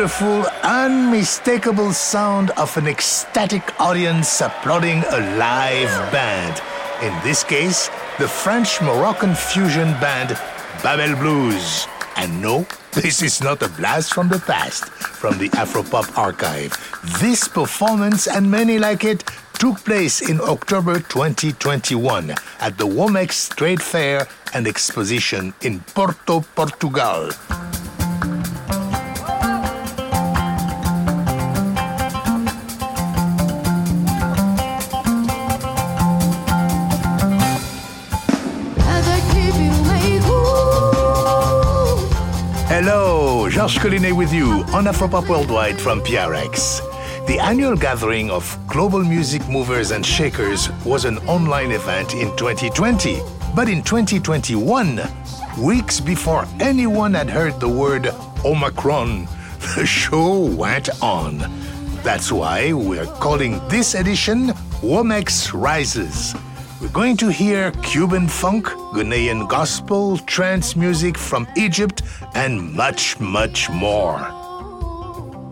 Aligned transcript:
wonderful, 0.00 0.46
unmistakable 0.62 1.92
sound 1.92 2.48
of 2.52 2.74
an 2.78 2.86
ecstatic 2.86 3.78
audience 3.78 4.40
applauding 4.40 5.04
a 5.10 5.36
live 5.36 5.90
band. 6.10 6.62
In 7.02 7.12
this 7.22 7.44
case, 7.44 7.90
the 8.18 8.26
French 8.26 8.80
Moroccan 8.80 9.34
fusion 9.34 9.88
band 10.00 10.30
Bab 10.82 11.00
L' 11.00 11.16
Bluz. 11.16 11.86
And 12.16 12.40
no, 12.40 12.66
this 12.92 13.20
is 13.20 13.42
not 13.42 13.60
a 13.60 13.68
blast 13.68 14.14
from 14.14 14.30
the 14.30 14.38
past, 14.38 14.86
from 14.86 15.36
the 15.36 15.50
Afropop 15.50 16.16
archive. 16.16 16.72
This 17.20 17.46
performance 17.46 18.26
and 18.26 18.50
many 18.50 18.78
like 18.78 19.04
it 19.04 19.22
took 19.52 19.84
place 19.84 20.22
in 20.30 20.40
October 20.40 21.00
2021 21.00 22.30
at 22.60 22.78
the 22.78 22.86
Womex 22.86 23.54
Trade 23.54 23.82
Fair 23.82 24.26
and 24.54 24.66
Exposition 24.66 25.52
in 25.60 25.80
Porto, 25.92 26.40
Portugal. 26.56 27.28
Georges 43.60 43.82
Collinet 43.82 44.16
with 44.16 44.32
you 44.32 44.64
on 44.72 44.86
Afropop 44.86 45.28
Worldwide 45.28 45.78
from 45.78 46.00
PRX. 46.00 46.80
The 47.26 47.38
annual 47.38 47.76
gathering 47.76 48.30
of 48.30 48.58
global 48.66 49.04
music 49.04 49.46
movers 49.50 49.90
and 49.90 50.04
shakers 50.04 50.70
was 50.82 51.04
an 51.04 51.18
online 51.28 51.70
event 51.70 52.14
in 52.14 52.34
2020. 52.38 53.20
But 53.54 53.68
in 53.68 53.82
2021, 53.82 55.02
weeks 55.58 56.00
before 56.00 56.46
anyone 56.58 57.12
had 57.12 57.28
heard 57.28 57.60
the 57.60 57.68
word 57.68 58.08
Omicron, 58.46 59.26
the 59.76 59.84
show 59.84 60.38
went 60.38 60.88
on. 61.02 61.36
That's 62.02 62.32
why 62.32 62.72
we're 62.72 63.04
calling 63.20 63.60
this 63.68 63.94
edition 63.94 64.54
Womex 64.80 65.52
Rises. 65.52 66.34
We're 66.80 66.88
going 66.88 67.18
to 67.18 67.28
hear 67.28 67.72
Cuban 67.82 68.26
funk, 68.26 68.64
Ghanaian 68.94 69.46
gospel, 69.46 70.16
trance 70.16 70.74
music 70.74 71.18
from 71.18 71.46
Egypt, 71.54 72.00
and 72.34 72.72
much, 72.72 73.20
much 73.20 73.68
more. 73.68 74.18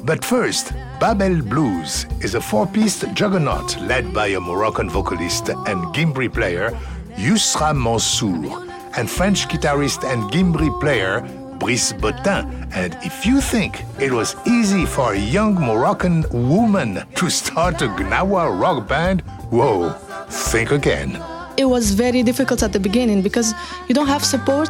But 0.04 0.24
first, 0.24 0.72
Bab 0.98 1.20
L' 1.20 1.42
Bluz 1.42 2.06
is 2.22 2.34
a 2.34 2.40
four 2.40 2.66
piece 2.66 3.04
juggernaut 3.12 3.78
led 3.78 4.14
by 4.14 4.28
a 4.28 4.40
Moroccan 4.40 4.88
vocalist 4.88 5.50
and 5.50 5.94
gimbri 5.94 6.32
player, 6.32 6.70
Yousra 7.16 7.76
Mansour, 7.76 8.66
and 8.96 9.10
French 9.10 9.48
guitarist 9.48 10.10
and 10.10 10.22
gimbri 10.32 10.70
player, 10.80 11.20
Brice 11.58 11.92
Bottin. 11.92 12.70
And 12.72 12.96
if 13.02 13.26
you 13.26 13.42
think 13.42 13.84
it 14.00 14.12
was 14.12 14.34
easy 14.46 14.86
for 14.86 15.12
a 15.12 15.18
young 15.18 15.56
Moroccan 15.56 16.24
woman 16.30 17.02
to 17.16 17.28
start 17.28 17.82
a 17.82 17.88
Gnawa 17.88 18.58
rock 18.58 18.88
band, 18.88 19.20
whoa, 19.50 19.94
think 20.30 20.70
again. 20.70 21.22
It 21.56 21.64
was 21.64 21.90
very 21.90 22.22
difficult 22.22 22.62
at 22.62 22.72
the 22.72 22.78
beginning 22.78 23.20
because 23.20 23.52
you 23.88 23.94
don't 23.94 24.06
have 24.06 24.24
support, 24.24 24.68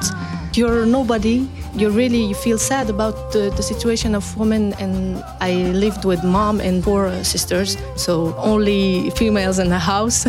you're 0.54 0.86
nobody, 0.86 1.46
you 1.74 1.90
really 1.90 2.24
you 2.24 2.34
feel 2.34 2.56
sad 2.58 2.88
about 2.88 3.30
the, 3.32 3.50
the 3.56 3.62
situation 3.62 4.14
of 4.14 4.24
women. 4.38 4.72
And 4.78 5.22
I 5.40 5.52
lived 5.72 6.06
with 6.06 6.24
mom 6.24 6.60
and 6.60 6.82
four 6.82 7.12
sisters, 7.24 7.76
so 7.96 8.34
only 8.38 9.10
females 9.10 9.58
in 9.58 9.68
the 9.68 9.78
house. 9.78 10.26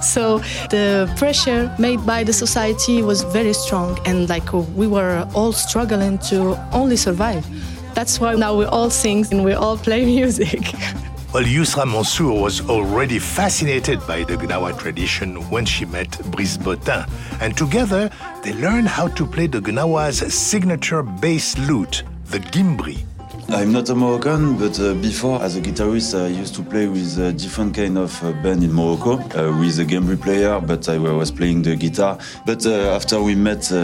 so 0.02 0.38
the 0.68 1.10
pressure 1.16 1.74
made 1.78 2.04
by 2.04 2.24
the 2.24 2.32
society 2.32 3.02
was 3.02 3.22
very 3.22 3.54
strong, 3.54 3.98
and 4.04 4.28
like 4.28 4.52
we 4.52 4.86
were 4.86 5.26
all 5.34 5.52
struggling 5.52 6.18
to 6.30 6.58
only 6.72 6.96
survive. 6.96 7.46
That's 7.94 8.20
why 8.20 8.34
now 8.34 8.54
we 8.54 8.66
all 8.66 8.90
sing 8.90 9.24
and 9.30 9.42
we 9.42 9.54
all 9.54 9.78
play 9.78 10.04
music. 10.18 10.74
Well, 11.36 11.44
Yousra 11.44 11.84
Mansour 11.84 12.32
was 12.32 12.66
already 12.66 13.18
fascinated 13.18 14.00
by 14.06 14.24
the 14.24 14.38
Gnawa 14.38 14.72
tradition 14.78 15.34
when 15.50 15.66
she 15.66 15.84
met 15.84 16.18
Brice 16.30 16.56
Bottin, 16.56 17.06
and 17.42 17.54
together 17.54 18.08
they 18.42 18.54
learned 18.54 18.88
how 18.88 19.08
to 19.08 19.26
play 19.26 19.46
the 19.46 19.60
Gnawa's 19.60 20.32
signature 20.32 21.02
bass 21.02 21.58
lute, 21.58 22.04
the 22.28 22.38
gimbri. 22.38 23.04
I'm 23.50 23.70
not 23.70 23.90
a 23.90 23.94
Moroccan, 23.94 24.56
but 24.56 24.80
uh, 24.80 24.94
before, 24.94 25.42
as 25.42 25.56
a 25.56 25.60
guitarist, 25.60 26.18
I 26.18 26.28
used 26.28 26.54
to 26.54 26.62
play 26.62 26.86
with 26.86 27.18
a 27.18 27.34
different 27.34 27.76
kind 27.76 27.98
of 27.98 28.24
uh, 28.24 28.32
band 28.42 28.64
in 28.64 28.72
Morocco, 28.72 29.18
uh, 29.18 29.54
with 29.60 29.78
a 29.78 29.84
gimbri 29.84 30.18
player, 30.18 30.58
but 30.58 30.88
I 30.88 30.96
was 30.96 31.30
playing 31.30 31.60
the 31.60 31.76
guitar. 31.76 32.18
But 32.46 32.64
uh, 32.64 32.96
after 32.96 33.20
we 33.20 33.34
met 33.34 33.70
uh, 33.70 33.76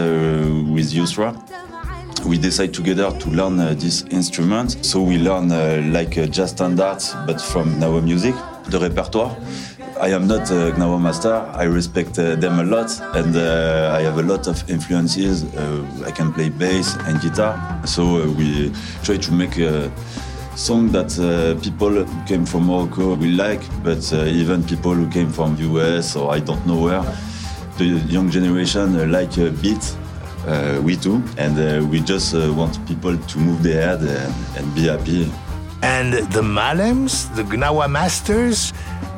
with 0.73 0.91
Yousra, 0.91 1.39
we 2.25 2.37
decide 2.37 2.73
together 2.73 3.11
to 3.19 3.29
learn 3.29 3.59
uh, 3.59 3.73
this 3.77 4.03
instrument. 4.09 4.83
So 4.85 5.01
we 5.01 5.17
learn 5.17 5.51
uh, 5.51 5.81
like 5.91 6.17
uh, 6.17 6.25
jazz 6.27 6.51
standards, 6.51 7.15
but 7.25 7.41
from 7.41 7.75
Gnawa 7.75 8.03
music, 8.03 8.35
the 8.65 8.79
repertoire. 8.79 9.35
I 9.99 10.09
am 10.09 10.27
not 10.27 10.49
a 10.49 10.71
Gnawa 10.71 11.01
master. 11.01 11.33
I 11.53 11.63
respect 11.63 12.17
uh, 12.19 12.35
them 12.35 12.59
a 12.59 12.63
lot, 12.63 12.89
and 13.15 13.35
uh, 13.35 13.95
I 13.97 14.01
have 14.01 14.17
a 14.17 14.23
lot 14.23 14.47
of 14.47 14.69
influences. 14.69 15.43
Uh, 15.55 16.03
I 16.05 16.11
can 16.11 16.33
play 16.33 16.49
bass 16.49 16.95
and 17.05 17.21
guitar, 17.21 17.81
so 17.85 18.29
we 18.31 18.71
try 19.03 19.17
to 19.17 19.31
make 19.31 19.57
a 19.57 19.91
song 20.55 20.91
that 20.91 21.09
people 21.63 21.89
who 21.89 22.25
came 22.25 22.45
from 22.45 22.67
Morocco 22.67 23.15
will 23.15 23.35
like, 23.35 23.61
but 23.83 24.11
even 24.13 24.63
people 24.63 24.93
who 24.93 25.09
came 25.09 25.29
from 25.29 25.55
the 25.55 25.63
US 25.63 26.15
or 26.15 26.31
I 26.31 26.39
don't 26.39 26.65
know 26.67 26.79
where, 26.79 27.03
the 27.77 27.85
young 28.07 28.29
generation 28.29 29.11
like 29.11 29.35
beats 29.61 29.97
uh, 30.47 30.81
we 30.83 30.95
do, 30.95 31.23
and 31.37 31.57
uh, 31.57 31.85
we 31.85 31.99
just 31.99 32.33
uh, 32.35 32.53
want 32.53 32.73
people 32.87 33.17
to 33.17 33.37
move 33.39 33.63
their 33.63 33.81
head 33.81 34.01
and, 34.01 34.33
and, 34.57 34.75
be 34.75 34.87
happy. 34.87 35.31
And 35.81 36.13
the 36.13 36.41
Malems, 36.41 37.33
the 37.35 37.43
Gnawa 37.43 37.89
masters, 37.89 38.73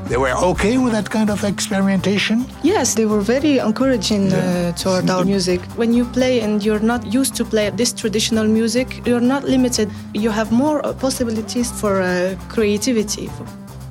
they 0.08 0.18
were 0.18 0.34
okay 0.52 0.78
with 0.78 0.94
that 0.94 1.10
kind 1.10 1.32
of 1.32 1.44
experimentation? 1.44 2.46
Yes, 2.62 2.94
they 2.94 3.08
were 3.08 3.22
very 3.22 3.58
encouraging 3.58 4.30
yeah. 4.30 4.38
uh, 4.38 4.72
toward 4.74 5.10
our 5.10 5.26
music. 5.26 5.62
When 5.78 5.94
you 5.94 6.06
play 6.06 6.42
and 6.42 6.64
you're 6.64 6.80
not 6.80 7.12
used 7.12 7.36
to 7.38 7.46
play 7.46 7.72
this 7.72 7.92
traditional 7.92 8.46
music, 8.46 9.06
you're 9.08 9.28
not 9.34 9.46
limited. 9.46 9.90
You 10.14 10.30
have 10.30 10.52
more 10.52 10.82
possibilities 10.94 11.72
for 11.72 12.02
uh, 12.02 12.36
creativity. 12.50 13.32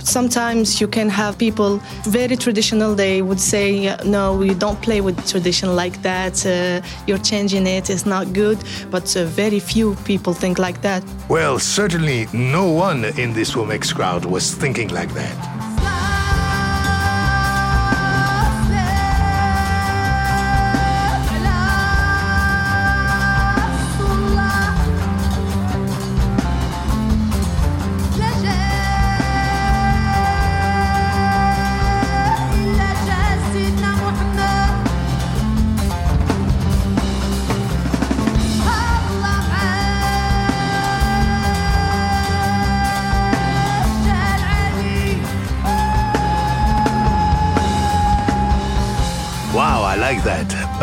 Sometimes 0.05 0.81
you 0.81 0.87
can 0.87 1.09
have 1.09 1.37
people 1.39 1.81
very 2.05 2.37
traditional. 2.37 2.95
They 2.95 3.23
would 3.23 3.41
say, 3.41 3.97
"No, 4.05 4.37
we 4.37 4.55
don't 4.55 4.81
play 4.83 5.01
with 5.01 5.17
tradition 5.27 5.75
like 5.75 6.03
that. 6.03 6.45
Uh, 6.47 6.81
you're 7.07 7.25
changing 7.33 7.67
it. 7.67 7.91
It's 7.91 8.07
not 8.07 8.33
good." 8.33 8.59
But 8.91 9.17
uh, 9.17 9.25
very 9.25 9.61
few 9.61 9.97
people 10.05 10.35
think 10.35 10.59
like 10.59 10.81
that. 10.83 11.03
Well, 11.29 11.59
certainly 11.59 12.29
no 12.33 12.67
one 12.67 13.05
in 13.19 13.33
this 13.33 13.55
Womex 13.55 13.95
crowd 13.95 14.25
was 14.25 14.55
thinking 14.55 14.89
like 14.89 15.13
that. 15.15 15.54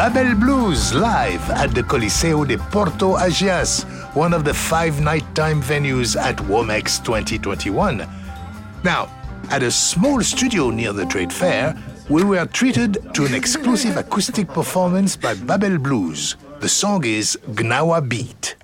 Bab 0.02 0.18
L' 0.18 0.34
Bluz 0.34 0.96
live 0.96 1.48
at 1.52 1.76
the 1.76 1.84
Coliseu 1.84 2.48
de 2.48 2.58
Porto 2.58 3.18
Ageas, 3.18 3.84
one 4.16 4.34
of 4.34 4.44
the 4.44 4.52
five 4.52 5.00
nighttime 5.00 5.62
venues 5.62 6.20
at 6.20 6.38
Womex 6.38 7.04
2021. 7.06 8.10
Now, 8.84 9.08
at 9.52 9.62
a 9.62 9.70
small 9.70 10.24
studio 10.24 10.72
near 10.72 10.92
the 10.92 11.06
trade 11.06 11.32
fair, 11.32 11.78
we 12.10 12.24
were 12.24 12.48
treated 12.48 13.14
to 13.14 13.26
an 13.28 13.36
exclusive 13.36 13.96
acoustic 13.96 14.48
performance 14.48 15.16
by 15.16 15.36
Bab 15.36 15.64
L' 15.64 15.78
Bluz. 15.78 16.36
The 16.62 16.70
song 16.70 17.06
is 17.06 17.38
Gnawa 17.52 18.02
Beat. 18.10 18.56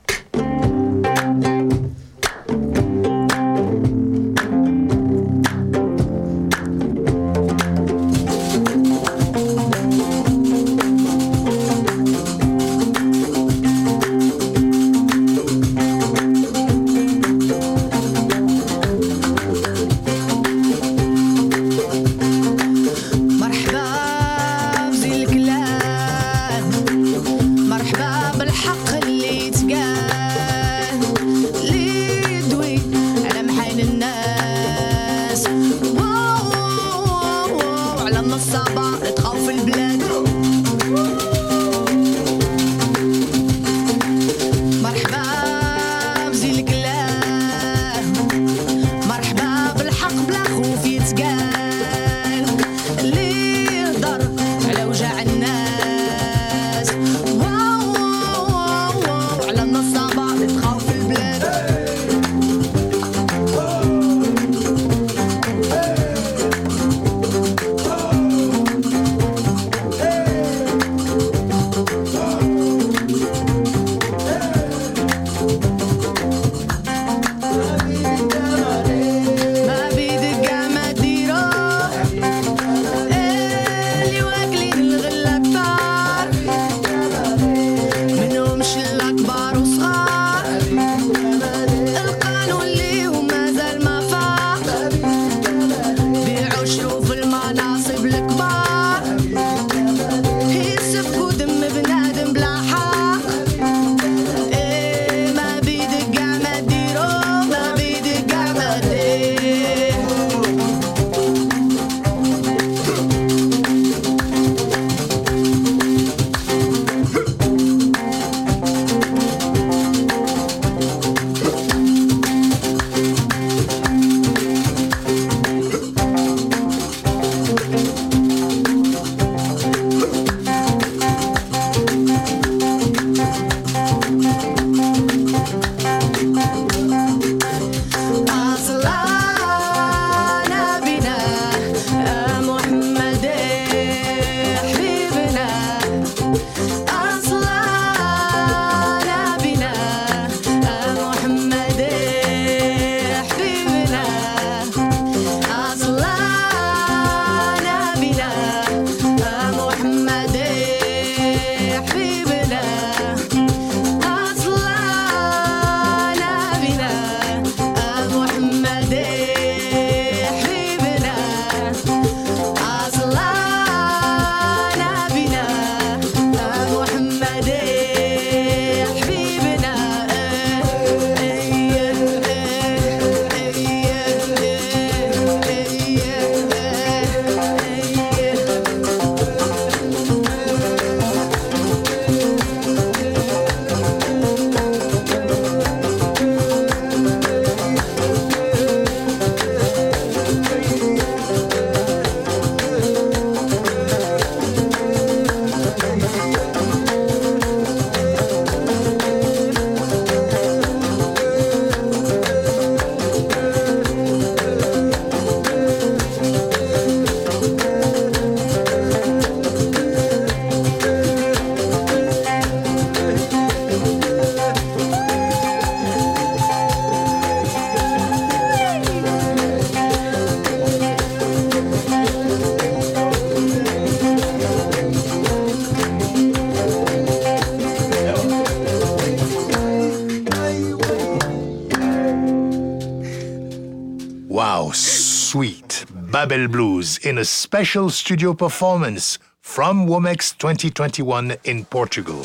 In 247.18 247.22
a 247.22 247.26
special 247.26 247.90
studio 247.90 248.36
performance 248.36 249.18
from 249.42 249.88
Womex 249.88 250.38
2021 250.38 251.34
in 251.46 251.66
Portugal. 251.66 252.22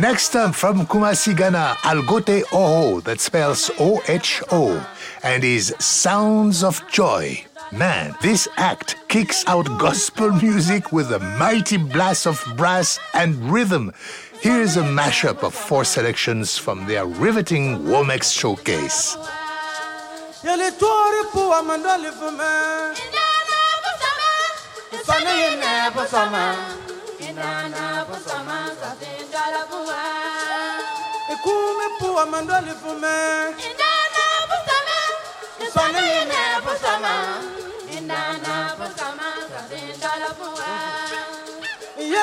Next 0.00 0.34
up 0.34 0.54
from 0.54 0.86
Kumasi, 0.86 1.36
Ghana, 1.36 1.76
Alogte 1.82 2.44
Oho, 2.50 3.00
that 3.02 3.20
spells 3.20 3.70
O 3.78 4.00
H 4.08 4.42
O, 4.50 4.88
and 5.22 5.44
is 5.44 5.74
Sounds 5.78 6.64
of 6.64 6.80
Joy. 6.88 7.44
Man, 7.72 8.14
this 8.22 8.48
act 8.56 8.96
kicks 9.08 9.44
out 9.48 9.66
gospel 9.78 10.30
music 10.30 10.92
with 10.92 11.10
a 11.10 11.18
mighty 11.18 11.76
blast 11.76 12.26
of 12.26 12.42
brass 12.56 12.98
and 13.12 13.50
rhythm. 13.50 13.92
Here's 14.40 14.76
a 14.76 14.82
mashup 14.82 15.42
of 15.42 15.54
four 15.54 15.84
selections 15.84 16.58
from 16.58 16.86
their 16.86 17.06
riveting 17.06 17.78
Womex 17.80 18.32
showcase. 18.32 19.16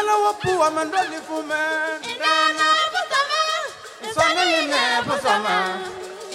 I'm 0.06 0.78
a 0.78 0.92
dolly 0.92 1.20
for 1.28 1.44
man. 1.44 2.02
Sana 4.14 4.44
yine 4.44 5.04
bu 5.08 5.16
zaman 5.24 5.80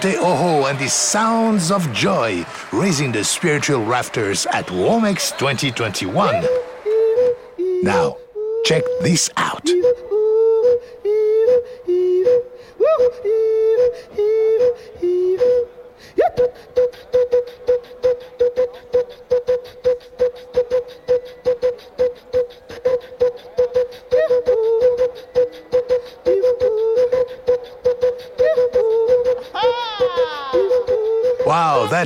Alogte 0.00 0.16
Oho 0.16 0.66
and 0.66 0.78
the 0.78 0.88
sounds 0.88 1.70
of 1.70 1.92
joy 1.92 2.46
raising 2.72 3.12
the 3.12 3.22
spiritual 3.22 3.84
rafters 3.84 4.46
at 4.46 4.66
Womex 4.68 5.36
2021. 5.36 6.42
Now, 7.82 8.16
check 8.64 8.82
this 9.02 9.28
out. 9.36 9.68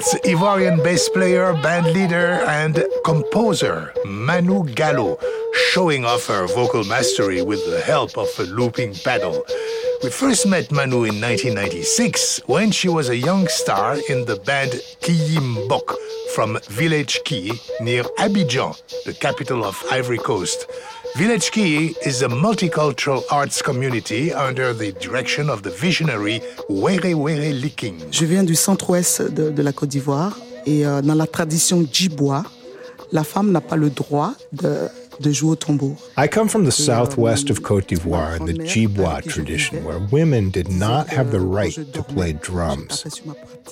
That's 0.04 0.28
Ivorian 0.28 0.84
bass 0.84 1.08
player, 1.08 1.54
band 1.62 1.86
leader, 1.86 2.44
and 2.46 2.84
composer 3.06 3.94
Manu 4.04 4.68
Gallo 4.74 5.18
showing 5.70 6.04
off 6.04 6.26
her 6.26 6.46
vocal 6.46 6.84
mastery 6.84 7.40
with 7.40 7.64
the 7.70 7.80
help 7.80 8.18
of 8.18 8.28
a 8.38 8.42
looping 8.42 8.92
pedal. 8.96 9.42
We 10.02 10.10
first 10.10 10.46
met 10.46 10.70
Manu 10.70 11.04
in 11.04 11.22
1996 11.22 12.42
when 12.44 12.70
she 12.70 12.90
was 12.90 13.08
a 13.08 13.16
young 13.16 13.48
star 13.48 13.96
in 14.10 14.26
the 14.26 14.36
band 14.36 14.72
Ki-Yi 15.00 15.38
M'Bock 15.38 15.96
from 16.34 16.58
Village 16.68 17.20
Ki 17.24 17.52
near 17.80 18.02
Abidjan, 18.18 18.76
the 19.04 19.14
capital 19.14 19.64
of 19.64 19.82
Ivory 19.90 20.18
Coast. 20.18 20.66
Village 21.16 21.52
Ki 21.52 21.94
is 22.04 22.22
a 22.22 22.28
multicultural 22.28 23.22
arts 23.30 23.62
community 23.62 24.32
under 24.32 24.74
the 24.74 24.90
direction 25.00 25.48
of 25.48 25.62
the 25.62 25.70
visionary 25.70 26.40
Were 26.68 27.14
Were 27.14 27.52
Liking. 27.52 28.00
Je 28.10 28.24
viens 28.24 28.42
du 28.42 28.56
centre-ouest 28.56 29.22
de, 29.22 29.50
de 29.50 29.62
la 29.62 29.72
Côte 29.72 29.90
d'Ivoire 29.90 30.36
et 30.66 30.84
euh, 30.84 31.02
dans 31.02 31.14
la 31.14 31.28
tradition 31.28 31.86
djibois, 31.88 32.42
la 33.12 33.22
femme 33.22 33.52
n'a 33.52 33.60
pas 33.60 33.76
le 33.76 33.90
droit 33.90 34.32
de, 34.52 34.88
de 35.20 35.32
jouer 35.32 35.52
au 35.52 35.56
tambour. 35.56 35.96
I 36.16 36.28
come 36.28 36.48
from 36.48 36.64
the 36.64 36.72
southwest 36.72 37.50
of 37.50 37.62
Cote 37.62 37.88
d'Ivoire 37.88 38.36
in 38.36 38.46
the 38.46 38.54
Djibois 38.54 39.22
tradition, 39.22 39.84
where 39.84 39.98
women 39.98 40.50
did 40.50 40.68
not 40.68 41.08
have 41.08 41.30
the 41.30 41.40
right 41.40 41.74
to 41.92 42.02
play 42.02 42.32
drums. 42.32 43.04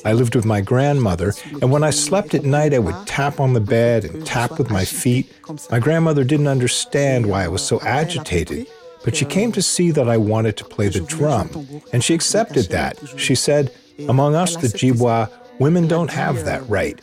I 0.05 0.13
lived 0.13 0.35
with 0.35 0.45
my 0.45 0.61
grandmother, 0.61 1.35
and 1.61 1.71
when 1.71 1.85
I 1.85 1.91
slept 1.91 2.35
at 2.35 2.45
night, 2.45 2.75
I 2.75 2.79
would 2.79 3.07
tap 3.07 3.41
on 3.41 3.53
the 3.53 3.61
bed 3.61 4.05
and 4.05 4.27
tap 4.27 4.59
with 4.59 4.71
my 4.71 4.85
feet. 4.85 5.33
My 5.71 5.79
grandmother 5.79 6.25
didn't 6.25 6.49
understand 6.49 7.27
why 7.27 7.45
I 7.45 7.49
was 7.49 7.63
so 7.63 7.81
agitated, 7.83 8.67
but 9.05 9.17
she 9.17 9.25
came 9.25 9.53
to 9.53 9.63
see 9.63 9.91
that 9.91 10.09
I 10.09 10.17
wanted 10.17 10.57
to 10.59 10.65
play 10.65 10.89
the 10.89 11.01
drum, 11.01 11.51
and 11.93 12.03
she 12.03 12.15
accepted 12.15 12.71
that. 12.71 12.99
She 13.17 13.35
said, 13.35 13.73
Among 14.09 14.35
us, 14.35 14.57
the 14.57 14.69
Djibois, 14.69 15.29
women 15.59 15.87
don't 15.89 16.11
have 16.11 16.45
that 16.45 16.63
right. 16.69 17.01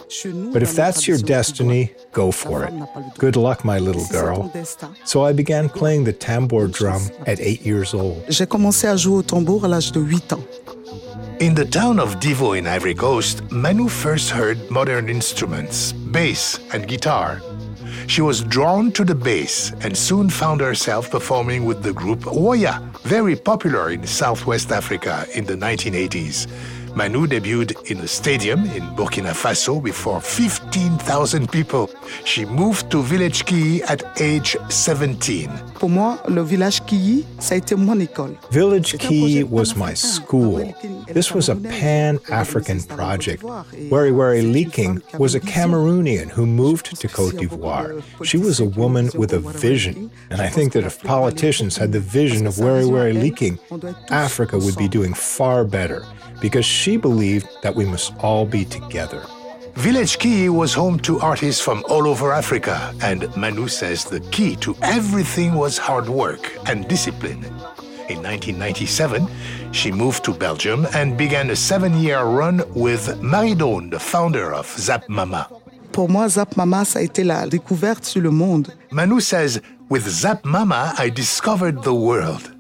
But 0.54 0.64
if 0.64 0.76
that's 0.76 1.08
your 1.08 1.18
destiny, 1.18 1.92
go 2.12 2.32
for 2.32 2.66
it. 2.66 2.74
Good 3.18 3.36
luck, 3.36 3.64
my 3.64 3.80
little 3.80 4.06
girl. 4.08 4.52
So 5.06 5.24
I 5.24 5.34
began 5.34 5.70
playing 5.70 6.04
the 6.06 6.14
tambour 6.14 6.68
drum 6.68 7.02
at 7.26 7.40
eight 7.40 7.62
years 7.62 7.94
old. 7.94 8.24
J'ai 8.30 8.46
commencé 8.46 8.88
à 8.88 8.98
jouer 8.98 9.20
au 9.20 9.24
tambour 9.24 9.66
à 9.66 9.68
l'âge 9.68 9.92
de 9.92 10.00
8 10.00 10.34
ans. 10.34 10.44
In 11.40 11.56
the 11.56 11.64
town 11.64 12.00
of 12.00 12.20
Divo 12.20 12.58
in 12.58 12.68
Ivory 12.68 12.94
Coast, 12.94 13.50
Manu 13.50 13.88
first 13.88 14.30
heard 14.30 14.58
modern 14.70 15.08
instruments, 15.08 15.94
bass 15.94 16.60
and 16.74 16.86
guitar. 16.86 17.42
She 18.08 18.22
was 18.22 18.42
drawn 18.42 18.92
to 18.94 19.06
the 19.06 19.16
bass 19.16 19.72
and 19.82 19.96
soon 19.96 20.30
found 20.30 20.60
herself 20.62 21.10
performing 21.10 21.64
with 21.64 21.82
the 21.82 21.94
group 21.94 22.28
Oya, 22.28 22.82
very 23.04 23.36
popular 23.36 23.92
in 23.92 24.06
Southwest 24.06 24.72
Africa 24.72 25.26
in 25.34 25.46
the 25.46 25.54
1980s. 25.54 26.48
Manu 27.00 27.28
debuted 27.28 27.90
in 27.90 28.00
a 28.00 28.08
stadium 28.10 28.66
in 28.72 28.84
Burkina 28.94 29.32
Faso 29.32 29.82
before 29.82 30.20
15,000 30.20 31.50
people. 31.50 31.90
She 32.26 32.44
moved 32.44 32.92
to 32.92 33.02
Village 33.02 33.46
Ki 33.46 33.82
at 33.84 34.04
age 34.20 34.58
17. 34.68 35.50
Pour 35.80 35.90
moi, 35.90 36.18
le 36.28 36.42
village 36.44 36.84
Kiyi, 36.86 37.26
ça 37.40 37.56
a 37.56 37.58
été 37.58 37.74
mon 37.74 37.98
école. 38.00 38.36
Village 38.52 38.98
was 39.50 39.76
my 39.78 39.94
school. 39.96 40.62
This 41.14 41.34
was 41.34 41.48
a 41.50 41.56
pan 41.56 42.20
African 42.30 42.82
project. 42.84 43.44
Were 43.90 44.12
Were 44.12 44.42
Liking 44.42 45.02
was 45.18 45.36
a 45.36 45.40
Cameroonian 45.40 46.30
who 46.30 46.46
moved 46.46 47.00
to 47.00 47.08
Cote 47.08 47.38
d'Ivoire. 47.38 48.04
She 48.24 48.38
was 48.38 48.60
a 48.60 48.66
woman 48.66 49.10
with 49.16 49.32
a 49.32 49.40
vision, 49.40 50.12
and 50.30 50.42
I 50.42 50.50
think 50.50 50.74
that 50.74 50.84
if 50.84 51.02
politicians 51.02 51.78
had 51.78 51.94
the 51.94 52.02
vision 52.02 52.46
of 52.46 52.60
Were 52.60 52.86
Were 52.86 53.14
Liking, 53.14 53.58
Africa 54.10 54.58
would 54.58 54.76
be 54.76 54.90
doing 54.90 55.14
far 55.14 55.64
better 55.64 56.04
because 56.42 56.66
she 56.66 56.98
believed 56.98 57.48
that 57.64 57.76
we 57.76 57.86
must 57.86 58.14
all 58.20 58.46
be 58.46 58.66
together. 58.66 59.24
Village 59.80 60.20
Key 60.20 60.50
was 60.50 60.74
home 60.74 61.00
to 61.00 61.22
artists 61.22 61.62
from 61.62 61.86
all 61.88 62.06
over 62.06 62.34
Africa, 62.34 62.94
and 63.02 63.34
Manu 63.38 63.70
says 63.70 64.04
the 64.04 64.20
key 64.30 64.58
to 64.58 64.76
everything 64.82 65.54
was 65.54 65.78
hard 65.78 66.10
work 66.10 66.52
and 66.68 66.86
discipline. 66.90 67.46
In 68.10 68.22
1997, 68.22 69.26
she 69.72 69.90
moved 69.90 70.26
to 70.26 70.34
Belgium 70.34 70.86
and 70.94 71.18
began 71.18 71.50
a 71.52 71.56
seven 71.56 71.94
year 71.98 72.22
run 72.24 72.62
with 72.76 73.22
Marie 73.22 73.56
Daulne, 73.56 73.90
the 73.90 74.00
founder 74.00 74.54
of 74.54 74.68
Zap 74.78 75.08
Mama. 75.08 75.48
Pour 75.94 76.10
moi, 76.10 76.28
Zap 76.28 76.58
Mama, 76.58 76.84
ça 76.84 77.00
a 77.00 77.02
été 77.02 77.24
la 77.24 77.48
découverte 77.48 78.04
sur 78.04 78.22
le 78.22 78.32
monde. 78.32 78.68
Manu 78.92 79.22
says, 79.22 79.62
With 79.90 80.06
Zap 80.06 80.44
Mama, 80.44 80.94
I 80.98 81.10
discovered 81.10 81.84
the 81.84 81.94
world. 81.94 82.52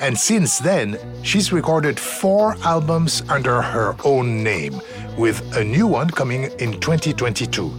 And 0.00 0.16
since 0.16 0.58
then, 0.60 0.96
she's 1.22 1.52
recorded 1.52 1.98
four 1.98 2.54
albums 2.62 3.22
under 3.28 3.60
her 3.60 3.96
own 4.04 4.44
name, 4.44 4.80
with 5.18 5.56
a 5.56 5.64
new 5.64 5.86
one 5.86 6.08
coming 6.08 6.44
in 6.60 6.78
2022. 6.80 7.70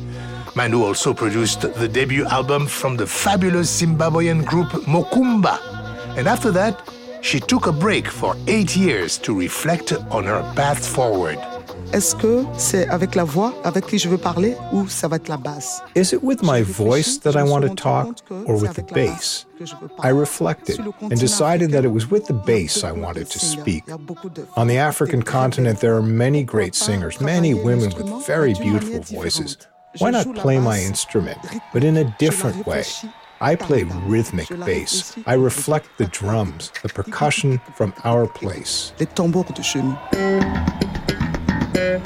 Manu 0.56 0.84
also 0.84 1.14
produced 1.14 1.62
the 1.62 1.88
debut 1.88 2.26
album 2.26 2.68
from 2.68 2.98
the 2.98 3.08
fabulous 3.08 3.82
Zimbabwean 3.82 4.46
group 4.46 4.68
Mokoomba. 4.86 5.58
And 6.18 6.28
after 6.28 6.52
that, 6.52 6.82
she 7.22 7.40
took 7.40 7.68
a 7.68 7.72
break 7.72 8.08
for 8.08 8.36
eight 8.48 8.76
years 8.76 9.18
to 9.20 9.38
reflect 9.38 9.94
on 10.12 10.26
her 10.26 10.42
path 10.56 10.86
forward. 10.86 11.38
Est-ce 11.92 12.16
que 12.16 12.46
c'est 12.56 12.88
avec 12.88 13.16
la 13.16 13.24
voix 13.24 13.52
avec 13.64 13.88
qui 13.88 13.98
je 13.98 14.10
veux 14.10 14.20
parler 14.20 14.56
ou 14.72 14.88
ça 14.88 15.08
va 15.08 15.16
être 15.16 15.28
la 15.28 15.38
basse 15.38 15.82
Is 15.96 16.14
it 16.14 16.22
with 16.22 16.44
my 16.44 16.62
voice 16.62 17.20
that 17.22 17.32
I 17.36 17.42
want 17.42 17.62
to 17.62 17.74
talk 17.74 18.18
or 18.46 18.56
with 18.62 18.74
the 18.76 18.84
bass? 18.94 19.48
I 20.04 20.10
reflected 20.12 20.80
and 21.02 21.20
decided 21.20 21.72
that 21.72 21.84
it 21.84 21.92
was 21.92 22.10
with 22.12 22.28
the 22.28 22.34
bass 22.34 22.84
I 22.84 22.92
wanted 22.92 23.28
to 23.32 23.40
speak. 23.40 23.86
On 24.56 24.68
the 24.68 24.78
African 24.78 25.24
continent, 25.24 25.80
there 25.80 25.96
are 25.96 26.04
many 26.04 26.44
great 26.44 26.76
singers, 26.76 27.20
many 27.20 27.56
women 27.56 27.92
with 27.98 28.26
very 28.28 28.54
beautiful 28.54 29.02
voices. 29.02 29.58
Why 29.98 30.12
not 30.12 30.36
play 30.36 30.60
my 30.60 30.80
instrument, 30.80 31.40
but 31.74 31.84
in 31.84 31.98
a 31.98 32.04
different 32.20 32.68
way? 32.68 32.84
I 33.42 33.56
play 33.56 33.84
rhythmic 34.06 34.48
bass. 34.64 35.18
I 35.26 35.34
reflect 35.34 35.88
the 35.98 36.06
drums, 36.06 36.72
the 36.84 36.90
percussion 36.90 37.60
from 37.76 37.94
our 38.04 38.28
place. 38.28 38.94
Les 39.00 39.08
tambours 39.08 39.46
de 39.56 39.64
chez 39.64 39.82
nous. 39.82 39.98
Wow, 41.80 42.02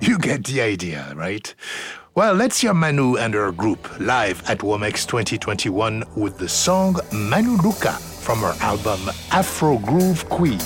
you 0.00 0.18
get 0.18 0.44
the 0.44 0.62
idea, 0.62 1.12
right? 1.14 1.54
Well, 2.14 2.32
let's 2.32 2.62
hear 2.62 2.72
Manu 2.72 3.16
and 3.16 3.34
her 3.34 3.52
group 3.52 4.00
live 4.00 4.42
at 4.48 4.60
Womex 4.60 5.06
2021 5.06 6.04
with 6.16 6.38
the 6.38 6.48
song 6.48 6.96
Manu 7.12 7.58
Luka 7.58 7.92
from 7.92 8.38
her 8.38 8.54
album 8.62 9.10
Afro 9.30 9.76
Groove 9.76 10.26
Queen. 10.30 10.58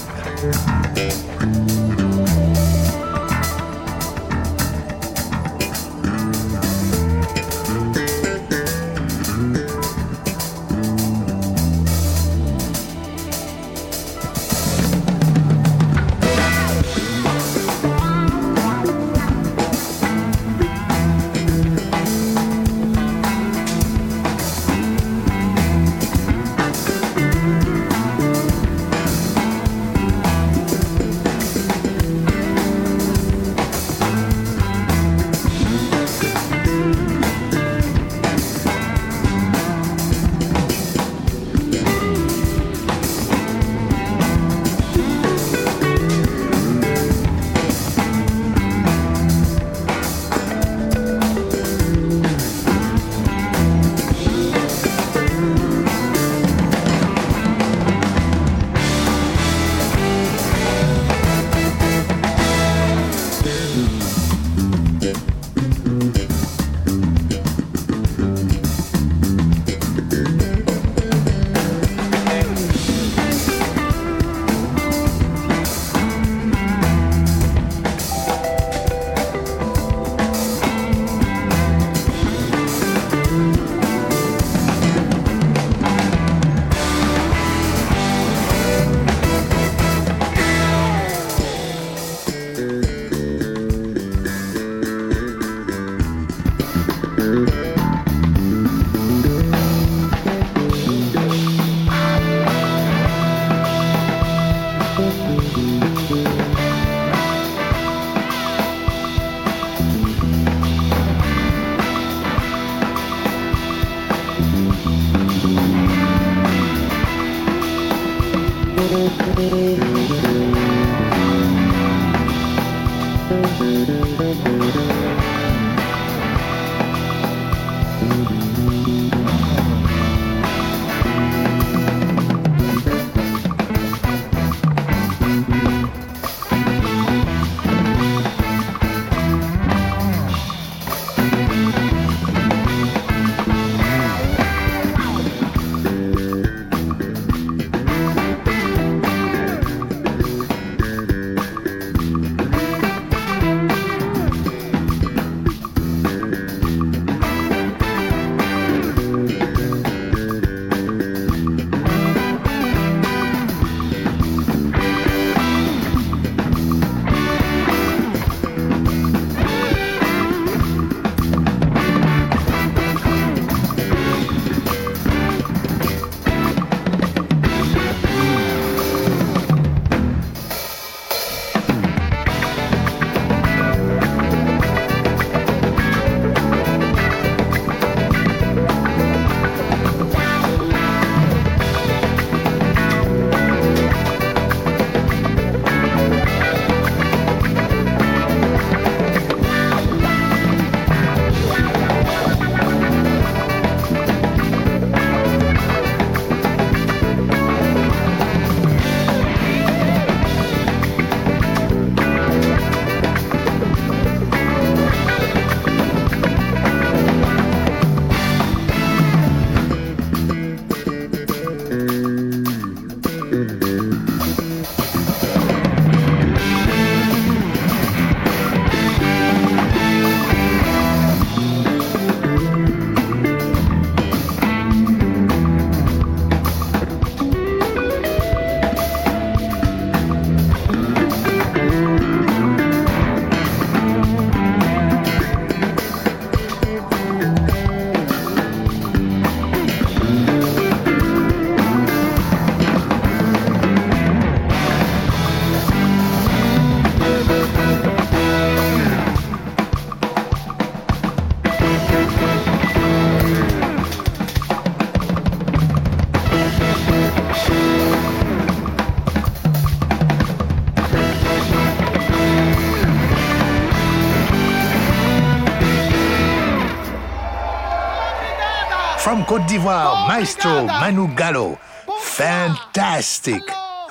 Côte 279.30 279.46
d'Ivoire, 279.46 280.08
Maestro 280.08 280.66
Manu 280.66 281.06
Gallo. 281.14 281.56
Fantastic. 282.00 283.40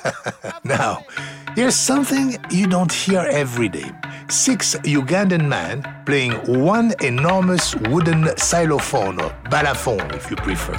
now, 0.64 1.02
here's 1.54 1.74
something 1.74 2.36
you 2.50 2.66
don't 2.66 2.92
hear 2.92 3.20
every 3.20 3.70
day. 3.70 3.90
Six 4.28 4.74
Ugandan 4.84 5.48
men 5.48 5.82
playing 6.04 6.32
one 6.62 6.92
enormous 7.00 7.74
wooden 7.88 8.28
xylophone 8.36 9.18
or 9.18 9.30
balafon 9.44 10.14
if 10.14 10.28
you 10.28 10.36
prefer. 10.36 10.76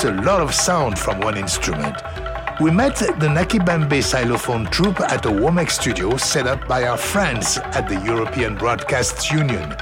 That's 0.00 0.18
a 0.18 0.22
lot 0.22 0.40
of 0.40 0.54
sound 0.54 0.98
from 0.98 1.20
one 1.20 1.36
instrument. 1.36 1.94
We 2.58 2.70
met 2.70 2.96
the 2.96 3.28
Nakibembe 3.28 4.02
xylophone 4.02 4.64
troupe 4.64 4.98
at 4.98 5.26
a 5.26 5.28
Womex 5.28 5.72
studio 5.72 6.16
set 6.16 6.46
up 6.46 6.66
by 6.66 6.84
our 6.84 6.96
friends 6.96 7.58
at 7.58 7.86
the 7.86 8.00
European 8.02 8.56
Broadcast 8.56 9.30
Union. 9.30 9.76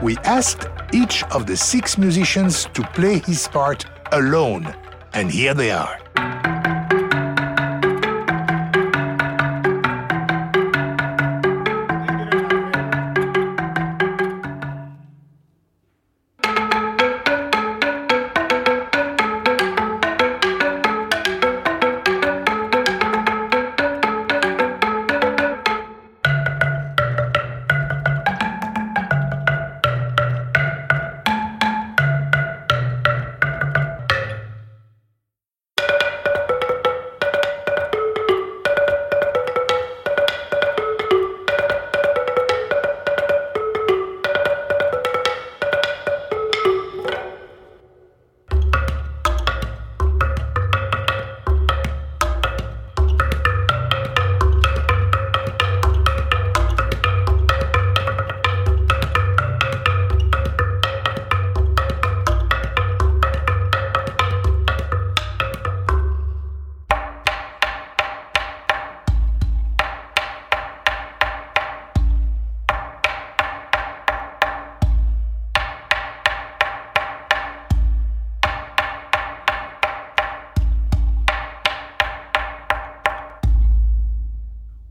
We 0.00 0.16
asked 0.18 0.68
each 0.92 1.24
of 1.24 1.48
the 1.48 1.56
six 1.56 1.98
musicians 1.98 2.66
to 2.66 2.82
play 2.94 3.18
his 3.18 3.48
part 3.48 3.84
alone, 4.12 4.72
and 5.12 5.28
here 5.28 5.54
they 5.54 5.72
are. 5.72 6.03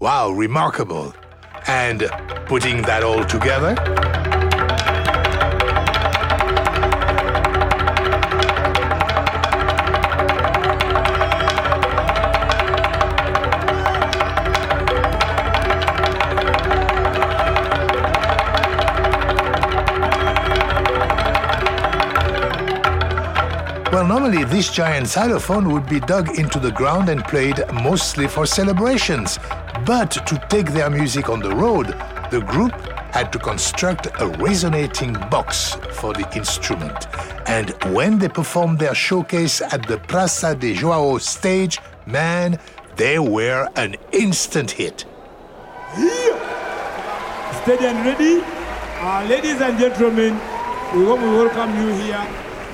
Wow, 0.03 0.31
remarkable. 0.31 1.15
And 1.65 2.09
putting 2.45 2.81
that 2.81 3.03
all 3.03 3.23
together, 3.23 3.73
Well, 23.93 24.05
normally 24.05 24.43
this 24.43 24.69
giant 24.69 25.07
xylophone 25.07 25.71
would 25.71 25.87
be 25.87 26.01
dug 26.01 26.37
into 26.37 26.59
the 26.59 26.71
ground 26.71 27.07
and 27.07 27.23
played 27.23 27.63
mostly 27.71 28.27
for 28.27 28.45
celebrations. 28.45 29.39
But 29.85 30.11
to 30.11 30.41
take 30.49 30.71
their 30.71 30.89
music 30.89 31.29
on 31.29 31.39
the 31.41 31.53
road, 31.53 31.87
the 32.31 32.39
group 32.39 32.71
had 33.11 33.33
to 33.33 33.39
construct 33.39 34.07
a 34.21 34.27
resonating 34.39 35.13
box 35.29 35.75
for 35.91 36.13
the 36.13 36.25
instrument. 36.37 37.07
And 37.47 37.71
when 37.93 38.17
they 38.17 38.29
performed 38.29 38.79
their 38.79 38.95
showcase 38.95 39.61
at 39.61 39.85
the 39.87 39.97
Praça 39.97 40.57
de 40.57 40.73
João 40.73 41.19
stage, 41.19 41.79
man, 42.05 42.59
they 42.95 43.19
were 43.19 43.67
an 43.75 43.95
instant 44.11 44.71
hit. 44.71 45.05
Here, 45.95 46.39
and 47.67 48.05
ready. 48.05 48.41
Uh, 49.01 49.25
ladies 49.27 49.59
and 49.59 49.77
gentlemen, 49.77 50.39
we 50.95 51.03
want 51.03 51.21
to 51.21 51.31
welcome 51.37 51.75
you 51.81 51.93
here. 52.03 52.25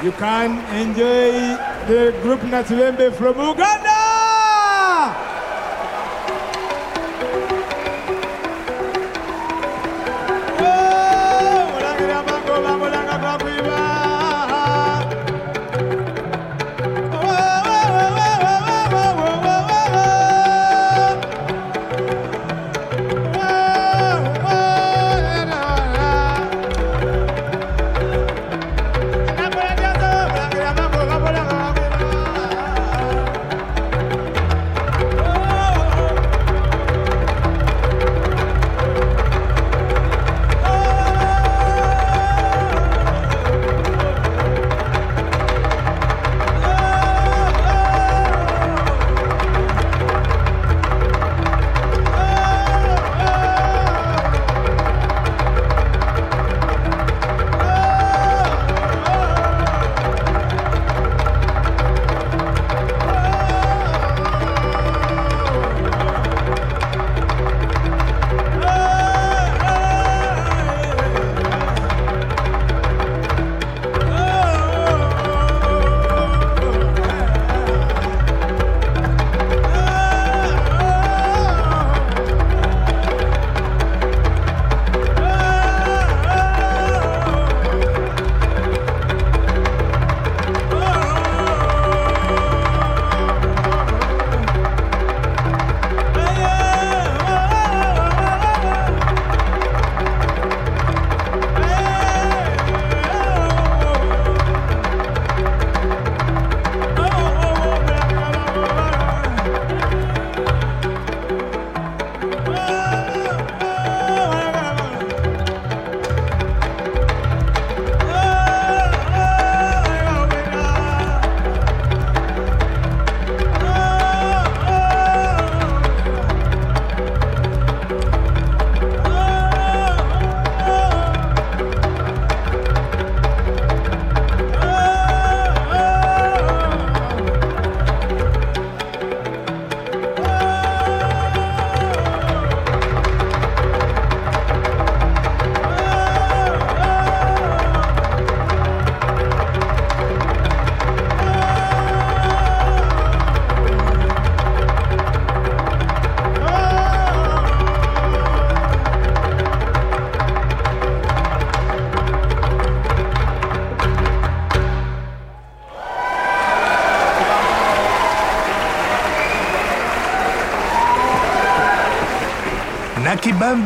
You 0.03 0.11
can 0.11 0.59
enjoy 0.75 1.31
the 1.87 2.17
group 2.21 2.41
Natulembe 2.41 3.13
from 3.13 3.39
Uganda. 3.39 3.88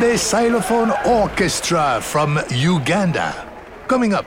Nakibembe 0.04 0.18
Xylophone 0.18 0.92
Orchestra 1.06 2.02
from 2.02 2.38
Uganda. 2.50 3.34
Coming 3.88 4.14
up, 4.14 4.26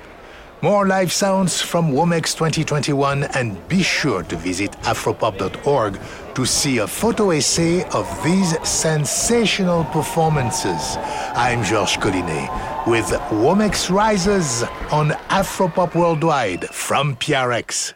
more 0.63 0.87
live 0.87 1.13
sounds 1.13 1.61
from 1.61 1.93
Womex 1.93 2.35
2021 2.35 3.25
and 3.35 3.69
be 3.69 3.83
sure 3.83 4.23
to 4.23 4.37
visit 4.37 4.73
afropop.org 4.83 6.01
to 6.35 6.47
see 6.47 6.79
a 6.79 6.87
photo 6.87 7.31
essay 7.31 7.85
of 7.91 8.07
these 8.25 8.57
sensational 8.67 9.85
performances. 9.85 10.97
I'm 11.35 11.63
Georges 11.63 11.99
Collinet 11.99 12.87
with 12.87 13.07
Womex 13.31 13.91
Rises 13.91 14.63
on 14.91 15.11
Afropop 15.29 15.95
Worldwide 15.95 16.65
from 16.69 17.17
PRX. 17.17 17.93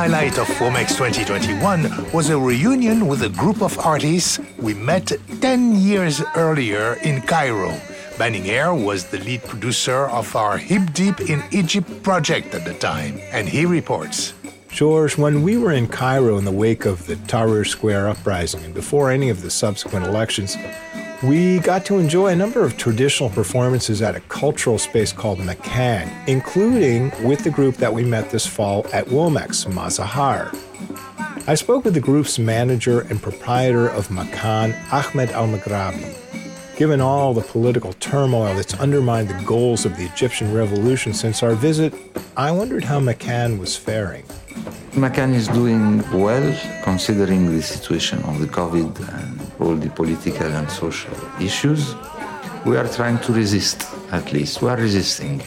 Highlight 0.00 0.38
of 0.38 0.48
Womex 0.56 0.96
2021 0.96 2.10
was 2.10 2.30
a 2.30 2.38
reunion 2.38 3.06
with 3.06 3.22
a 3.22 3.28
group 3.28 3.60
of 3.60 3.78
artists 3.80 4.40
we 4.56 4.72
met 4.72 5.12
10 5.42 5.76
years 5.76 6.22
earlier 6.36 6.94
in 7.02 7.20
Cairo. 7.20 7.78
Banning 8.16 8.48
Eyre 8.48 8.72
was 8.74 9.04
the 9.04 9.18
lead 9.18 9.44
producer 9.44 10.06
of 10.08 10.34
our 10.34 10.56
Hip 10.56 10.94
Deep 10.94 11.20
in 11.28 11.42
Egypt 11.50 12.02
project 12.02 12.54
at 12.54 12.64
the 12.64 12.72
time, 12.72 13.20
and 13.30 13.46
he 13.46 13.66
reports. 13.66 14.32
George, 14.70 15.18
when 15.18 15.42
we 15.42 15.58
were 15.58 15.72
in 15.72 15.86
Cairo 15.86 16.38
in 16.38 16.46
the 16.46 16.50
wake 16.64 16.86
of 16.86 17.06
the 17.06 17.16
Tahrir 17.16 17.66
Square 17.66 18.08
uprising 18.08 18.64
and 18.64 18.72
before 18.72 19.10
any 19.10 19.28
of 19.28 19.42
the 19.42 19.50
subsequent 19.50 20.06
elections, 20.06 20.56
we 21.22 21.58
got 21.58 21.84
to 21.84 21.98
enjoy 21.98 22.28
a 22.28 22.36
number 22.36 22.64
of 22.64 22.78
traditional 22.78 23.28
performances 23.28 24.00
at 24.00 24.16
a 24.16 24.20
cultural 24.20 24.78
space 24.78 25.12
called 25.12 25.38
Makan, 25.38 26.10
including 26.26 27.12
with 27.22 27.44
the 27.44 27.50
group 27.50 27.76
that 27.76 27.92
we 27.92 28.02
met 28.04 28.30
this 28.30 28.46
fall 28.46 28.86
at 28.92 29.04
Womex, 29.06 29.66
Mazahar. 29.66 30.56
I 31.46 31.54
spoke 31.56 31.84
with 31.84 31.92
the 31.92 32.00
group's 32.00 32.38
manager 32.38 33.00
and 33.00 33.20
proprietor 33.20 33.88
of 33.88 34.10
Makan, 34.10 34.74
Ahmed 34.90 35.30
Al 35.32 35.48
Maghrabi. 35.48 36.16
Given 36.78 37.02
all 37.02 37.34
the 37.34 37.42
political 37.42 37.92
turmoil 37.94 38.54
that's 38.54 38.72
undermined 38.80 39.28
the 39.28 39.44
goals 39.44 39.84
of 39.84 39.98
the 39.98 40.06
Egyptian 40.06 40.54
revolution 40.54 41.12
since 41.12 41.42
our 41.42 41.54
visit, 41.54 41.92
I 42.34 42.50
wondered 42.50 42.84
how 42.84 42.98
Makan 42.98 43.58
was 43.58 43.76
faring. 43.76 44.24
Makan 44.96 45.34
is 45.34 45.48
doing 45.48 45.98
well 46.18 46.58
considering 46.82 47.54
the 47.54 47.60
situation 47.60 48.22
of 48.22 48.38
the 48.38 48.46
COVID 48.46 48.98
and 49.14 49.49
all 49.60 49.74
the 49.74 49.90
political 49.90 50.46
and 50.46 50.70
social 50.70 51.14
issues. 51.40 51.94
We 52.64 52.76
are 52.76 52.88
trying 52.88 53.18
to 53.20 53.32
resist, 53.32 53.86
at 54.10 54.32
least. 54.32 54.62
We 54.62 54.68
are 54.70 54.76
resisting. 54.76 55.42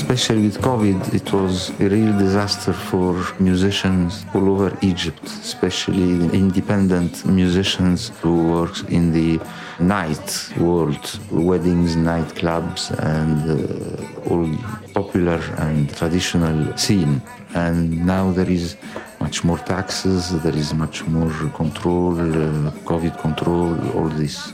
Especially 0.00 0.42
with 0.48 0.58
COVID, 0.60 1.00
it 1.20 1.32
was 1.32 1.70
a 1.80 1.88
real 1.96 2.12
disaster 2.18 2.74
for 2.88 3.12
musicians 3.40 4.26
all 4.34 4.46
over 4.54 4.70
Egypt, 4.82 5.24
especially 5.24 6.10
independent 6.44 7.12
musicians 7.24 7.98
who 8.20 8.34
work 8.56 8.76
in 8.98 9.04
the 9.18 9.40
night 9.80 10.28
world, 10.58 11.04
weddings, 11.30 11.96
nightclubs, 11.96 12.82
and 13.16 13.36
uh, 13.48 14.30
all 14.30 14.50
popular 14.92 15.40
and 15.66 15.80
traditional 16.00 16.58
scene. 16.76 17.22
And 17.54 18.04
now 18.14 18.24
there 18.32 18.50
is 18.58 18.76
much 19.18 19.44
more 19.44 19.60
taxes, 19.76 20.20
there 20.42 20.58
is 20.64 20.74
much 20.74 21.06
more 21.06 21.32
control, 21.62 22.12
uh, 22.20 22.70
COVID 22.90 23.14
control, 23.26 23.70
all 23.96 24.10
this. 24.22 24.52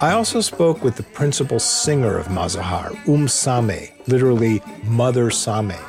I 0.00 0.12
also 0.12 0.40
spoke 0.40 0.84
with 0.84 0.94
the 0.96 1.06
principal 1.20 1.58
singer 1.58 2.18
of 2.18 2.26
Mazahar, 2.28 2.90
Um 3.08 3.26
Sameh, 3.26 3.93
literally 4.07 4.61
Mother 4.83 5.29
Sameh. 5.29 5.79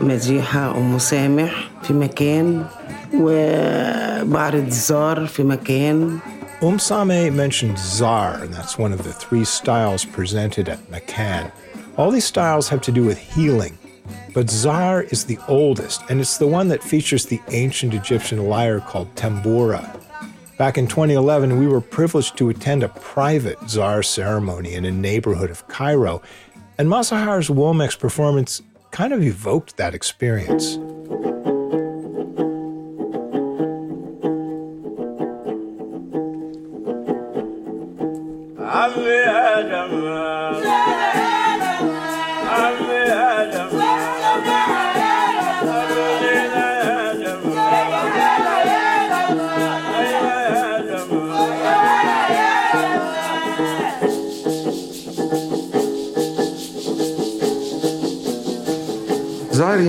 مديحة 0.00 0.76
أم 0.78 0.98
سامح 0.98 1.70
في 1.82 1.92
مكان 1.92 2.64
وبعرض 3.14 4.68
زار 4.68 5.26
في 5.26 5.42
مكان 5.42 6.18
Um 6.62 6.78
Sameh 6.78 7.30
mentioned 7.34 7.78
Zar, 7.78 8.42
and 8.42 8.52
that's 8.52 8.78
one 8.78 8.92
of 8.94 9.02
the 9.04 9.12
three 9.12 9.44
styles 9.44 10.06
presented 10.06 10.70
at 10.70 10.80
Makan. 10.90 11.52
All 11.98 12.10
these 12.10 12.24
styles 12.24 12.70
have 12.70 12.80
to 12.82 12.92
do 12.92 13.04
with 13.04 13.18
healing, 13.18 13.76
but 14.32 14.48
Zar 14.48 15.02
is 15.02 15.24
the 15.24 15.38
oldest, 15.48 16.00
and 16.08 16.18
it's 16.18 16.38
the 16.38 16.46
one 16.46 16.68
that 16.68 16.82
features 16.82 17.26
the 17.26 17.40
ancient 17.50 17.92
Egyptian 17.92 18.48
lyre 18.48 18.80
called 18.80 19.14
tambura. 19.16 19.84
Back 20.56 20.78
in 20.78 20.86
2011, 20.86 21.58
we 21.58 21.66
were 21.66 21.82
privileged 21.82 22.38
to 22.38 22.48
attend 22.48 22.82
a 22.82 22.88
private 22.88 23.58
Zar 23.68 24.02
ceremony 24.02 24.72
in 24.72 24.86
a 24.86 24.90
neighborhood 24.90 25.50
of 25.50 25.68
Cairo, 25.68 26.22
and 26.81 26.89
Mazahar's 26.89 27.47
Womex 27.47 27.99
performance 27.99 28.59
kind 28.89 29.13
of 29.13 29.21
evoked 29.21 29.77
that 29.77 29.93
experience. 29.93 30.79
Zar 40.11 40.50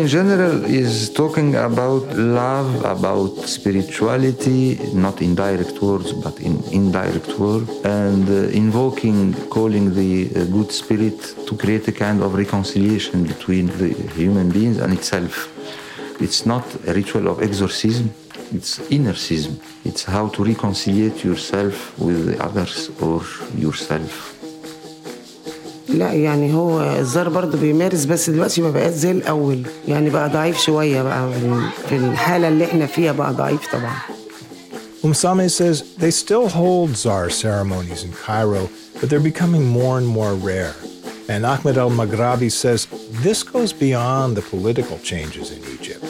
in 0.03 0.09
general 0.09 0.65
is 0.65 1.11
talking 1.11 1.55
about 1.55 2.03
love, 2.17 2.85
about 2.85 3.37
spirituality, 3.47 4.77
not 4.93 5.23
in 5.23 5.33
direct 5.37 5.81
words, 5.81 6.13
but 6.13 6.41
in 6.41 6.61
indirect 6.73 7.39
words, 7.39 7.71
and 7.85 8.29
uh, 8.29 8.63
invoking, 8.63 9.33
calling 9.49 9.95
the 9.95 10.13
uh, 10.35 10.45
good 10.47 10.73
spirit 10.73 11.21
to 11.47 11.57
create 11.57 11.87
a 11.87 11.93
kind 11.93 12.21
of 12.21 12.35
reconciliation 12.35 13.23
between 13.23 13.67
the 13.79 13.91
human 14.19 14.51
beings 14.51 14.79
and 14.79 14.93
itself. 14.93 15.35
It's 16.21 16.45
not 16.47 16.65
a 16.89 16.93
ritual 16.93 17.29
of 17.29 17.41
exorcism, 17.41 18.13
it's 18.53 18.81
innercism. 18.91 19.61
It's 19.85 20.03
how 20.03 20.29
to 20.35 20.43
reconciliate 20.43 21.23
yourself 21.23 21.97
with 21.97 22.27
the 22.27 22.45
others 22.45 22.91
or 23.01 23.23
yourself. 23.57 24.32
لا 25.93 26.13
يعني 26.13 26.55
هو 26.55 26.81
الزار 26.99 27.29
برضه 27.29 27.59
بيمارس 27.59 28.05
بس 28.05 28.31
دلوقتي 28.31 28.61
ما 28.63 28.71
بقاش 28.71 28.93
زي 28.95 29.11
الأول 29.11 29.63
يعني 29.89 30.11
بقى 30.11 30.29
ضعيف 30.29 30.61
شوية 30.61 31.03
بقى 31.03 31.29
في 31.89 31.97
الحاله 31.97 32.49
اللي 32.49 32.65
إحنا 32.65 32.87
فيها 32.87 33.13
بقى 33.13 33.33
ضعيف 33.35 33.61
طبعا 33.73 33.95
Umsame 35.05 35.49
says 35.51 35.83
they 35.99 36.13
still 36.13 36.47
hold 36.49 36.91
Zar 36.97 37.29
ceremonies 37.29 38.05
in 38.05 38.13
Cairo, 38.25 38.71
but 39.01 39.11
they're 39.11 39.29
becoming 39.33 39.65
more 39.67 39.99
and 39.99 40.07
more 40.07 40.35
rare. 40.35 40.75
And 41.29 41.45
Ahmed 41.45 41.77
al 41.77 41.91
Maghrabi 41.91 42.51
says 42.63 42.81
this 43.27 43.43
goes 43.43 43.73
beyond 43.73 44.37
the 44.37 44.43
political 44.55 44.99
changes 45.11 45.47
in 45.57 45.61
Egypt. 45.77 46.02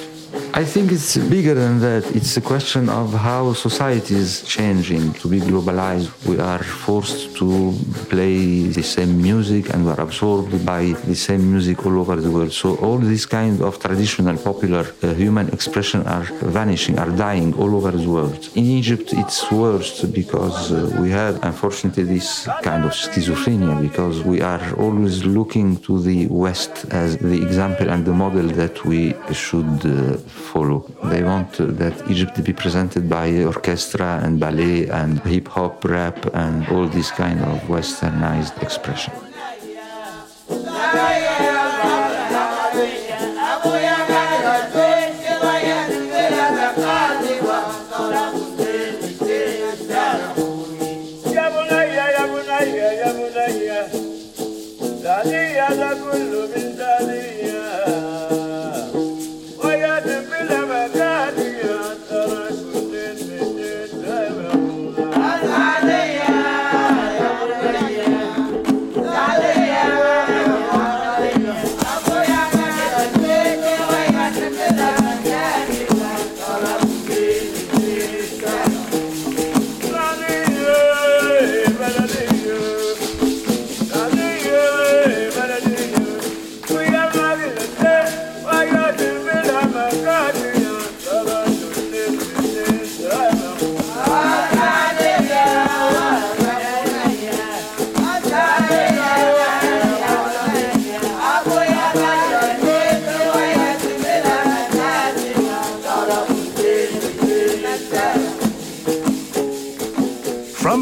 I 0.54 0.66
think 0.66 0.92
it's 0.92 1.16
bigger 1.16 1.54
than 1.54 1.80
that. 1.80 2.14
It's 2.14 2.36
a 2.36 2.42
question 2.42 2.90
of 2.90 3.14
how 3.14 3.54
society 3.54 4.16
is 4.16 4.42
changing. 4.42 5.14
To 5.14 5.28
be 5.28 5.40
globalized, 5.40 6.10
we 6.26 6.38
are 6.38 6.62
forced 6.62 7.34
to 7.36 7.72
play 8.10 8.64
the 8.64 8.82
same 8.82 9.22
music 9.22 9.72
and 9.72 9.86
we're 9.86 9.98
absorbed 9.98 10.66
by 10.66 10.92
the 11.06 11.14
same 11.14 11.50
music 11.50 11.86
all 11.86 11.98
over 11.98 12.16
the 12.16 12.30
world. 12.30 12.52
So 12.52 12.76
all 12.76 12.98
these 12.98 13.24
kind 13.24 13.62
of 13.62 13.78
traditional, 13.78 14.36
popular 14.36 14.84
uh, 15.02 15.14
human 15.14 15.48
expression 15.48 16.02
are 16.06 16.24
vanishing, 16.42 16.98
are 16.98 17.10
dying 17.10 17.54
all 17.54 17.74
over 17.74 17.90
the 17.90 18.10
world. 18.10 18.50
In 18.54 18.64
Egypt, 18.64 19.14
it's 19.14 19.50
worse 19.50 20.02
because 20.04 20.70
uh, 20.70 20.98
we 21.00 21.08
have, 21.08 21.42
unfortunately, 21.44 22.04
this 22.04 22.46
kind 22.62 22.84
of 22.84 22.92
schizophrenia 22.92 23.80
because 23.80 24.22
we 24.22 24.42
are 24.42 24.74
always 24.78 25.24
looking 25.24 25.78
to 25.78 25.98
the 26.02 26.26
West 26.26 26.84
as 26.90 27.16
the 27.16 27.42
example 27.42 27.88
and 27.88 28.04
the 28.04 28.12
model 28.12 28.48
that 28.48 28.84
we 28.84 29.14
should 29.32 29.86
uh, 29.86 30.18
follow. 30.42 30.80
They 31.04 31.22
want 31.22 31.50
that 31.80 31.94
Egypt 32.10 32.42
be 32.44 32.52
presented 32.52 33.08
by 33.08 33.44
orchestra 33.44 34.20
and 34.22 34.38
ballet 34.38 34.88
and 34.88 35.20
hip 35.20 35.48
hop, 35.48 35.84
rap, 35.84 36.18
and 36.34 36.68
all 36.68 36.86
this 36.88 37.10
kind 37.10 37.40
of 37.40 37.58
westernized 37.74 38.62
expression. 38.62 39.12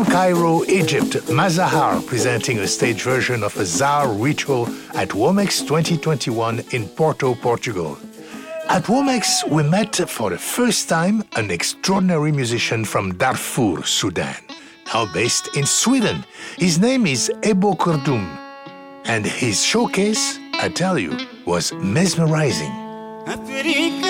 From 0.01 0.13
Cairo, 0.13 0.65
Egypt, 0.65 1.13
Mazahar 1.29 2.01
presenting 2.07 2.61
a 2.61 2.67
stage 2.67 3.03
version 3.03 3.43
of 3.43 3.55
a 3.59 3.67
Zar 3.67 4.11
ritual 4.11 4.67
at 4.95 5.11
Womex 5.11 5.61
2021 5.61 6.65
in 6.71 6.89
Porto, 6.89 7.35
Portugal. 7.35 7.99
At 8.71 8.85
Womex, 8.85 9.47
we 9.47 9.63
met 9.63 9.97
for 10.09 10.31
the 10.31 10.39
first 10.39 10.89
time 10.89 11.23
an 11.37 11.51
extraordinary 11.51 12.33
musician 12.33 12.83
from 12.87 13.13
Darfur, 13.19 13.85
Sudan, 13.85 14.39
now 14.87 15.05
based 15.13 15.55
in 15.55 15.67
Sweden. 15.67 16.25
His 16.57 16.79
name 16.79 17.07
is 17.07 17.31
Ebo 17.43 17.75
Krdum, 17.75 18.25
and 19.05 19.27
his 19.27 19.63
showcase, 19.63 20.39
I 20.55 20.71
tell 20.71 20.99
you, 20.99 21.15
was 21.45 21.75
mesmerizing. 21.75 22.73
Africa, 23.27 24.10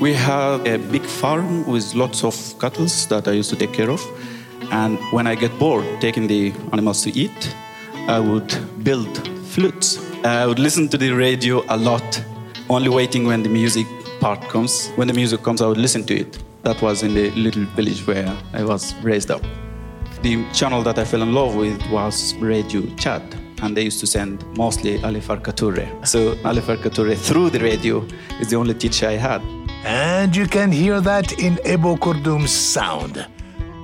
we 0.00 0.12
had 0.12 0.66
a 0.66 0.78
big 0.78 1.02
farm 1.02 1.66
with 1.66 1.94
lots 1.94 2.24
of 2.24 2.34
cattle 2.58 2.86
that 3.08 3.28
I 3.28 3.32
used 3.32 3.50
to 3.50 3.56
take 3.56 3.72
care 3.72 3.90
of. 3.90 4.02
And 4.70 4.98
when 5.12 5.26
I 5.26 5.34
get 5.34 5.56
bored 5.58 5.84
taking 6.00 6.26
the 6.26 6.52
animals 6.72 7.02
to 7.02 7.10
eat, 7.10 7.54
I 8.08 8.18
would 8.18 8.52
build 8.82 9.28
flutes. 9.44 9.98
I 10.24 10.46
would 10.46 10.58
listen 10.58 10.88
to 10.88 10.98
the 10.98 11.10
radio 11.12 11.64
a 11.68 11.76
lot, 11.76 12.22
only 12.68 12.88
waiting 12.88 13.26
when 13.26 13.42
the 13.42 13.48
music 13.48 13.86
part 14.20 14.40
comes. 14.48 14.88
When 14.96 15.06
the 15.06 15.14
music 15.14 15.42
comes, 15.42 15.60
I 15.62 15.66
would 15.66 15.78
listen 15.78 16.04
to 16.04 16.14
it. 16.14 16.42
That 16.62 16.80
was 16.82 17.02
in 17.02 17.14
the 17.14 17.30
little 17.32 17.64
village 17.76 18.06
where 18.06 18.36
I 18.52 18.64
was 18.64 18.94
raised 19.02 19.30
up. 19.30 19.42
The 20.22 20.44
channel 20.52 20.82
that 20.82 20.98
I 20.98 21.04
fell 21.04 21.22
in 21.22 21.34
love 21.34 21.54
with 21.54 21.80
was 21.90 22.34
Radio 22.36 22.82
Chad 22.96 23.22
and 23.62 23.76
they 23.76 23.82
used 23.82 24.00
to 24.00 24.06
send 24.06 24.44
mostly 24.56 25.02
Ali 25.04 25.20
Farka 25.20 25.52
Touré. 25.52 26.06
So 26.06 26.36
Ali 26.44 26.60
Farka 26.60 26.90
Touré 26.90 27.16
through 27.16 27.50
the 27.50 27.60
radio 27.60 28.04
is 28.40 28.50
the 28.50 28.56
only 28.56 28.74
teacher 28.74 29.08
I 29.08 29.16
had. 29.16 29.42
And 29.84 30.34
you 30.34 30.46
can 30.46 30.72
hear 30.72 31.00
that 31.02 31.38
in 31.38 31.58
Ebo 31.64 31.96
Krdum's 31.96 32.50
sound. 32.50 33.26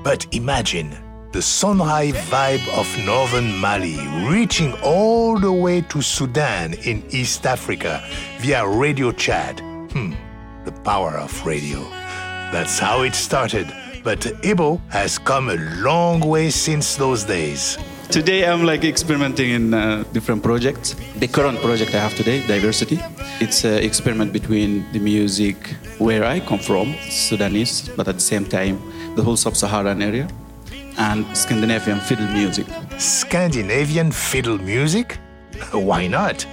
But 0.02 0.26
imagine 0.34 0.90
the 1.32 1.40
Songhai 1.40 2.12
vibe 2.12 2.66
of 2.76 2.88
northern 3.04 3.54
Mali 3.58 3.98
reaching 4.26 4.72
all 4.82 5.38
the 5.38 5.52
way 5.52 5.82
to 5.82 6.00
Sudan 6.00 6.72
in 6.84 7.04
East 7.10 7.44
Africa 7.44 8.02
via 8.38 8.66
Radio 8.66 9.12
Chad. 9.12 9.60
Hmm, 9.92 10.14
the 10.64 10.72
power 10.72 11.18
of 11.18 11.44
radio. 11.44 11.80
That's 12.50 12.78
how 12.78 13.02
it 13.02 13.14
started. 13.14 13.70
But 14.02 14.26
Ebo 14.42 14.80
has 14.88 15.18
come 15.18 15.50
a 15.50 15.56
long 15.82 16.20
way 16.20 16.48
since 16.48 16.96
those 16.96 17.24
days. 17.24 17.76
Today 18.10 18.44
I'm 18.44 18.64
like 18.64 18.82
experimenting 18.82 19.50
in 19.50 19.72
uh, 19.72 20.02
different 20.12 20.42
projects. 20.42 20.96
The 21.20 21.28
current 21.28 21.60
project 21.60 21.94
I 21.94 21.98
have 21.98 22.12
today, 22.16 22.44
Diversity, 22.44 22.98
it's 23.40 23.64
an 23.64 23.84
experiment 23.84 24.32
between 24.32 24.84
the 24.90 24.98
music 24.98 25.56
where 25.98 26.24
I 26.24 26.40
come 26.40 26.58
from, 26.58 26.96
Sudanese, 27.08 27.88
but 27.96 28.08
at 28.08 28.16
the 28.16 28.20
same 28.20 28.46
time 28.46 28.82
the 29.14 29.22
whole 29.22 29.36
sub-Saharan 29.36 30.02
area, 30.02 30.28
and 30.98 31.24
Scandinavian 31.36 32.00
fiddle 32.00 32.26
music. 32.26 32.66
Scandinavian 32.98 34.10
fiddle 34.10 34.58
music? 34.58 35.18
Why 35.70 36.08
not? 36.08 36.44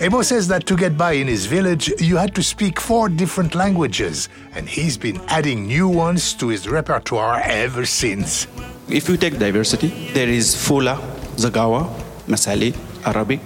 Ebo 0.00 0.20
says 0.20 0.46
that 0.48 0.66
to 0.66 0.76
get 0.76 0.98
by 0.98 1.12
in 1.12 1.26
his 1.26 1.46
village, 1.46 1.90
you 2.02 2.18
had 2.18 2.34
to 2.34 2.42
speak 2.42 2.78
four 2.78 3.08
different 3.08 3.54
languages, 3.54 4.28
and 4.52 4.68
he's 4.68 4.98
been 4.98 5.18
adding 5.28 5.66
new 5.66 5.88
ones 5.88 6.34
to 6.34 6.48
his 6.48 6.68
repertoire 6.68 7.40
ever 7.44 7.86
since. 7.86 8.46
If 8.90 9.06
you 9.06 9.18
take 9.18 9.38
diversity, 9.38 9.88
there 10.14 10.28
is 10.28 10.54
Fula, 10.56 10.96
Zaghawa, 11.36 11.92
Masali, 12.26 12.74
Arabic, 13.04 13.40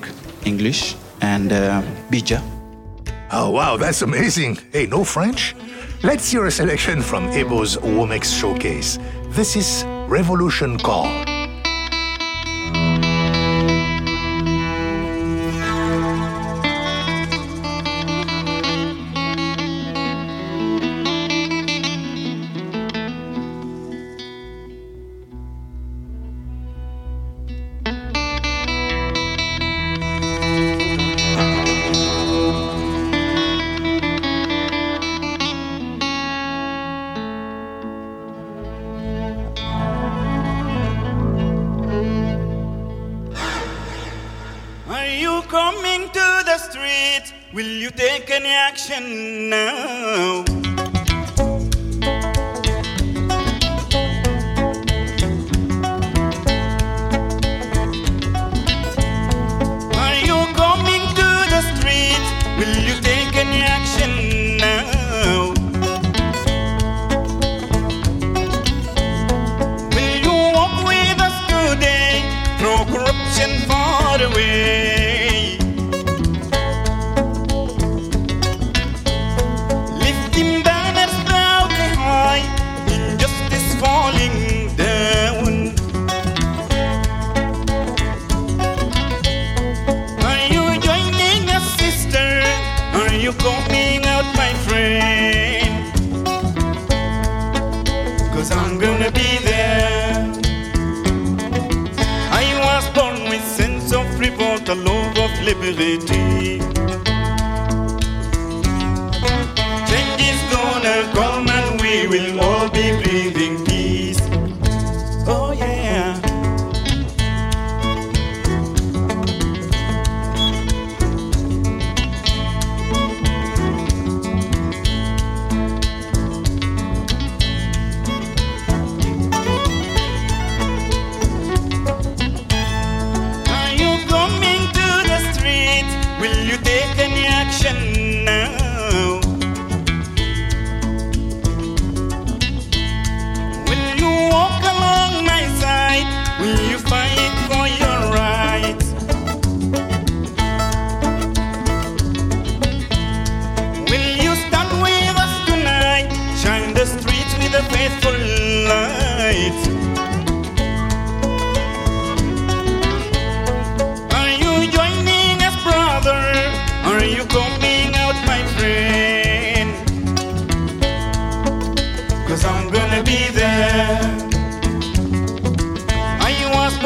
English, 0.45 0.95
and 1.21 1.53
uh, 1.53 1.83
Bija. 2.11 2.41
Oh, 3.33 3.51
wow, 3.51 3.77
that's 3.77 4.03
amazing. 4.03 4.59
Hey, 4.73 4.87
no 4.87 5.03
French? 5.03 5.57
Let's 6.05 6.31
hear 6.31 6.47
a 6.47 6.51
selection 6.51 7.03
from 7.03 7.25
Ebo's 7.31 7.77
Womex 7.77 8.39
showcase. 8.39 9.01
This 9.31 9.57
is 9.57 9.85
Revolution 10.07 10.79
Call. 10.79 11.32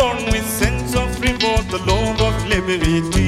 Born 0.07 0.25
with 0.27 0.47
sense 0.49 0.95
of 0.95 1.09
revolt, 1.21 1.67
the 1.69 1.79
love 1.91 2.21
of 2.29 2.35
liberty. 2.47 3.26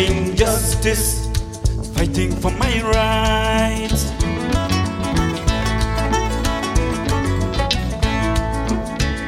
Demanding 0.00 0.34
justice, 0.34 1.28
fighting 1.92 2.32
for 2.32 2.50
my 2.52 2.80
rights. 2.80 4.10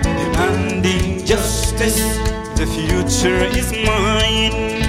Demanding 0.02 1.26
justice, 1.26 2.00
the 2.56 2.64
future 2.72 3.44
is 3.52 3.70
mine. 3.84 4.80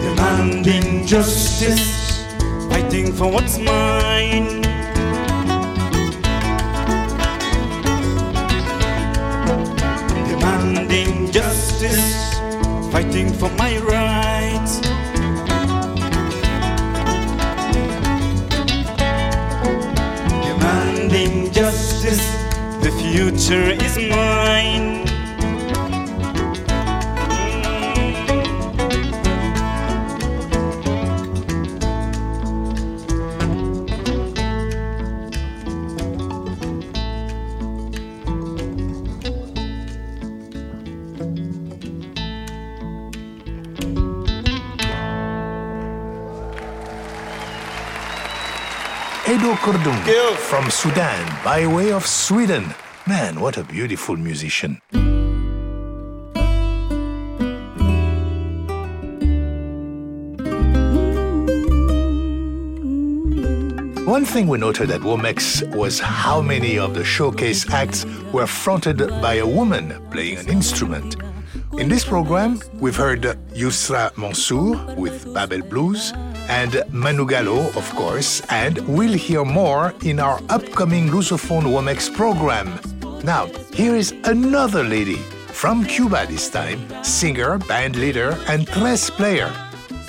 demanding 0.00 1.06
justice, 1.06 2.24
fighting 2.70 3.12
for 3.12 3.30
what's 3.30 3.58
mine. 3.58 4.71
Justice, 11.32 12.38
fighting 12.92 13.32
for 13.32 13.48
my 13.52 13.78
rights. 13.78 14.80
Demanding 20.44 21.50
justice, 21.50 22.22
the 22.82 22.92
future 23.00 23.70
is 23.82 23.96
mine. 24.10 25.11
Ebo 49.62 49.78
Krdum 49.78 50.36
from 50.36 50.70
Sudan 50.70 51.44
by 51.44 51.66
way 51.66 51.92
of 51.92 52.04
Sweden. 52.04 52.74
Man, 53.06 53.38
what 53.38 53.56
a 53.56 53.62
beautiful 53.62 54.16
musician. 54.16 54.80
One 64.04 64.24
thing 64.24 64.48
we 64.48 64.58
noted 64.58 64.90
at 64.90 65.00
Womex 65.02 65.62
was 65.76 66.00
how 66.00 66.42
many 66.42 66.76
of 66.78 66.94
the 66.94 67.04
showcase 67.04 67.70
acts 67.70 68.04
were 68.32 68.48
fronted 68.48 68.98
by 69.20 69.34
a 69.34 69.46
woman 69.46 70.02
playing 70.10 70.38
an 70.38 70.48
instrument. 70.48 71.16
In 71.78 71.88
this 71.88 72.04
program, 72.04 72.60
we've 72.80 72.96
heard 72.96 73.22
Yusra 73.54 74.10
Mansour 74.16 74.96
with 74.96 75.32
Bab 75.32 75.52
L' 75.52 75.62
Bluz 75.62 76.12
and 76.52 76.72
Manou 76.92 77.26
Gallo, 77.26 77.68
of 77.80 77.88
course, 77.96 78.42
and 78.50 78.76
we'll 78.86 79.14
hear 79.14 79.42
more 79.42 79.94
in 80.04 80.20
our 80.20 80.38
upcoming 80.50 81.08
Lusophone 81.08 81.64
Womex 81.74 82.12
program. 82.14 82.68
Now, 83.24 83.46
here 83.72 83.96
is 83.96 84.12
another 84.24 84.84
lady 84.84 85.16
from 85.60 85.84
Cuba 85.84 86.26
this 86.28 86.50
time, 86.50 86.80
singer, 87.02 87.56
band 87.56 87.96
leader, 87.96 88.36
and 88.48 88.66
tres 88.66 89.08
player. 89.08 89.50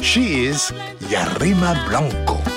She 0.01 0.45
is 0.45 0.71
Yarima 1.11 1.73
Blanco. 1.87 2.52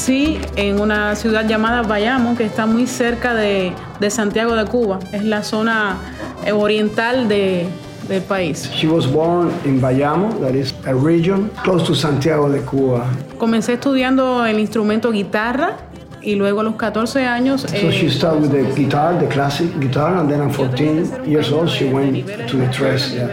Nací 0.00 0.38
en 0.56 0.80
una 0.80 1.14
ciudad 1.14 1.46
llamada 1.46 1.82
Bayamo, 1.82 2.34
que 2.34 2.44
está 2.44 2.64
muy 2.64 2.86
cerca 2.86 3.34
de, 3.34 3.72
de 4.00 4.10
Santiago 4.10 4.56
de 4.56 4.64
Cuba. 4.64 4.98
Es 5.12 5.24
la 5.24 5.42
zona 5.42 5.98
eh, 6.46 6.52
oriental 6.52 7.28
de- 7.28 7.66
del 8.08 8.22
país. 8.22 8.70
She 8.74 8.86
was 8.88 9.06
born 9.06 9.50
in 9.66 9.78
Bayamo, 9.78 10.40
that 10.40 10.54
is 10.54 10.72
a 10.86 10.94
region 10.94 11.50
close 11.62 11.84
to 11.86 11.94
Santiago 11.94 12.48
de 12.48 12.60
Cuba. 12.62 13.04
Comencé 13.36 13.74
estudiando 13.74 14.46
el 14.46 14.58
instrumento 14.58 15.12
guitarra 15.12 15.76
y 16.22 16.34
luego 16.34 16.60
a 16.60 16.64
los 16.64 16.76
14 16.76 17.26
años... 17.26 17.60
So 17.60 17.76
eh, 17.76 17.92
she 17.92 18.08
started 18.08 18.40
with 18.40 18.52
the 18.52 18.74
guitar, 18.74 19.18
the 19.18 19.28
classic 19.28 19.68
guitar, 19.80 20.16
and 20.16 20.30
then 20.30 20.40
at 20.40 20.54
14 20.54 21.26
years 21.26 21.52
old 21.52 21.68
she 21.68 21.84
went 21.92 22.26
to 22.48 22.56
the 22.56 22.68
tres. 22.72 23.12
Yeah. 23.12 23.28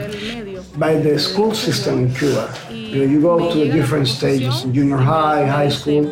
By 0.77 0.95
the 1.01 1.17
school 1.17 1.53
system 1.55 1.99
in 1.99 2.13
Cuba, 2.13 2.49
you, 2.69 3.05
know, 3.05 3.11
you 3.11 3.21
go 3.21 3.51
to 3.53 3.57
the 3.57 3.71
different 3.71 4.07
stages, 4.09 4.63
junior 4.73 4.97
high, 4.97 5.45
high 5.47 5.69
school, 5.69 6.11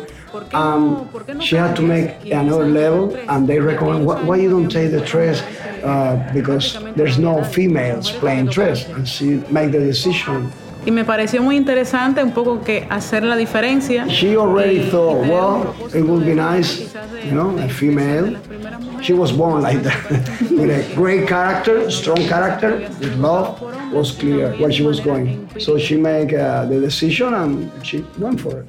Um, 0.54 1.08
she 1.40 1.56
had 1.56 1.74
to 1.76 1.82
make 1.82 2.24
another 2.24 2.66
level, 2.66 3.14
and 3.28 3.48
they 3.48 3.58
recommend 3.58 4.06
why, 4.06 4.22
why 4.22 4.36
you 4.36 4.50
don't 4.50 4.68
take 4.68 4.90
the 4.90 5.04
tres 5.04 5.42
uh, 5.82 6.30
because 6.34 6.78
there's 6.94 7.18
no 7.18 7.44
females 7.44 8.10
playing 8.10 8.50
tres, 8.50 8.84
and 8.88 9.06
she 9.08 9.42
make 9.50 9.72
the 9.72 9.80
decision. 9.80 10.52
Y 10.86 10.92
me 10.92 11.04
pareció 11.04 11.42
muy 11.42 11.56
interesante 11.56 12.22
un 12.22 12.30
poco 12.30 12.62
que 12.62 12.86
hacer 12.88 13.24
la 13.24 13.36
diferencia. 13.36 14.06
She 14.08 14.36
already 14.36 14.88
thought, 14.88 15.26
well, 15.26 15.74
it 15.92 16.02
would 16.04 16.24
be 16.24 16.32
nice, 16.32 16.94
you 17.24 17.32
know, 17.32 17.58
a 17.58 17.68
female. 17.68 18.36
She 19.02 19.12
was 19.12 19.32
born 19.32 19.62
like 19.62 19.82
that, 19.82 20.10
with 20.50 20.70
a 20.70 20.94
great 20.94 21.26
character, 21.26 21.90
strong 21.90 22.18
character, 22.28 22.78
with 23.00 23.16
love. 23.16 23.60
Was 23.92 24.12
clear 24.12 24.52
where 24.58 24.70
she 24.72 24.82
was 24.82 25.00
going, 25.00 25.48
so 25.58 25.78
she 25.78 25.96
made 25.96 26.34
uh, 26.34 26.66
the 26.66 26.80
decision 26.80 27.34
and 27.34 27.70
she 27.86 28.04
went 28.18 28.40
for 28.40 28.60
it. 28.60 28.66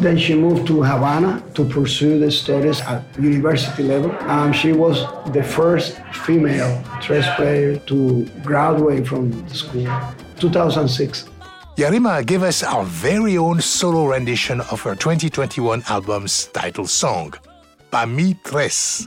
Then 0.00 0.18
she 0.18 0.34
moved 0.34 0.66
to 0.68 0.82
Havana 0.82 1.42
to 1.54 1.64
pursue 1.64 2.18
the 2.18 2.30
studies 2.30 2.80
at 2.82 3.02
university 3.18 3.82
level. 3.82 4.12
And 4.28 4.54
she 4.54 4.72
was 4.72 5.06
the 5.32 5.42
first 5.42 6.00
female 6.12 6.82
tres 7.00 7.26
player 7.36 7.76
to 7.86 8.26
graduate 8.42 9.06
from 9.06 9.30
the 9.30 9.54
school. 9.54 9.88
2006. 10.38 11.28
Yarima 11.76 12.24
gave 12.24 12.42
us 12.42 12.62
our 12.62 12.84
very 12.84 13.36
own 13.36 13.60
solo 13.60 14.06
rendition 14.06 14.60
of 14.70 14.80
her 14.82 14.94
2021 14.94 15.82
album's 15.88 16.46
title 16.46 16.86
song, 16.86 17.34
Pa 17.90 18.06
Mi 18.06 18.34
Tres. 18.44 19.04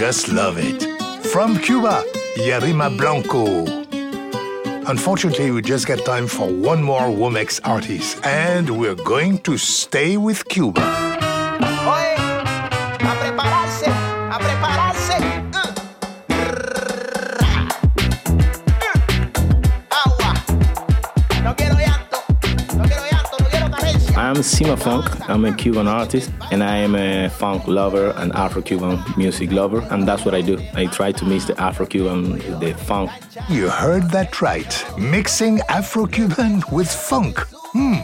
Just 0.00 0.32
love 0.32 0.56
it? 0.56 0.82
From 1.26 1.58
Cuba, 1.58 2.02
Yarima 2.36 2.88
Blanco. 2.96 3.66
Unfortunately, 4.88 5.50
we 5.50 5.60
just 5.60 5.86
got 5.86 6.02
time 6.06 6.26
for 6.26 6.48
one 6.48 6.82
more 6.82 7.02
Womex 7.02 7.60
artist, 7.64 8.18
and 8.24 8.70
we're 8.78 8.94
going 8.94 9.36
to 9.40 9.58
stay 9.58 10.16
with 10.16 10.48
Cuba. 10.48 11.09
Cimafunk. 24.50 25.28
I'm 25.28 25.44
a 25.44 25.54
Cuban 25.54 25.86
artist 25.86 26.30
and 26.50 26.62
I 26.62 26.76
am 26.78 26.96
a 26.96 27.28
funk 27.28 27.68
lover 27.68 28.10
and 28.16 28.32
Afro 28.32 28.60
Cuban 28.60 29.02
music 29.16 29.52
lover. 29.52 29.80
And 29.90 30.06
that's 30.08 30.24
what 30.24 30.34
I 30.34 30.40
do. 30.40 30.58
I 30.74 30.86
try 30.86 31.12
to 31.12 31.24
mix 31.24 31.44
the 31.44 31.58
Afro 31.60 31.86
Cuban 31.86 32.32
with 32.32 32.60
the 32.60 32.74
funk. 32.74 33.10
You 33.48 33.68
heard 33.68 34.10
that 34.10 34.42
right. 34.42 34.72
Mixing 34.98 35.60
Afro 35.68 36.06
Cuban 36.06 36.62
with 36.72 36.90
funk. 36.90 37.38
Hmm. 37.72 38.02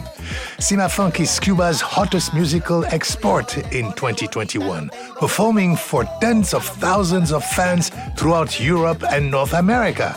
Cimafunk 0.57 1.19
is 1.19 1.37
Cuba's 1.39 1.81
hottest 1.81 2.33
musical 2.33 2.85
export 2.85 3.57
in 3.73 3.91
2021, 3.93 4.89
performing 5.19 5.75
for 5.75 6.05
tens 6.21 6.53
of 6.53 6.63
thousands 6.63 7.33
of 7.33 7.43
fans 7.43 7.91
throughout 8.17 8.59
Europe 8.61 9.03
and 9.11 9.29
North 9.29 9.53
America. 9.53 10.15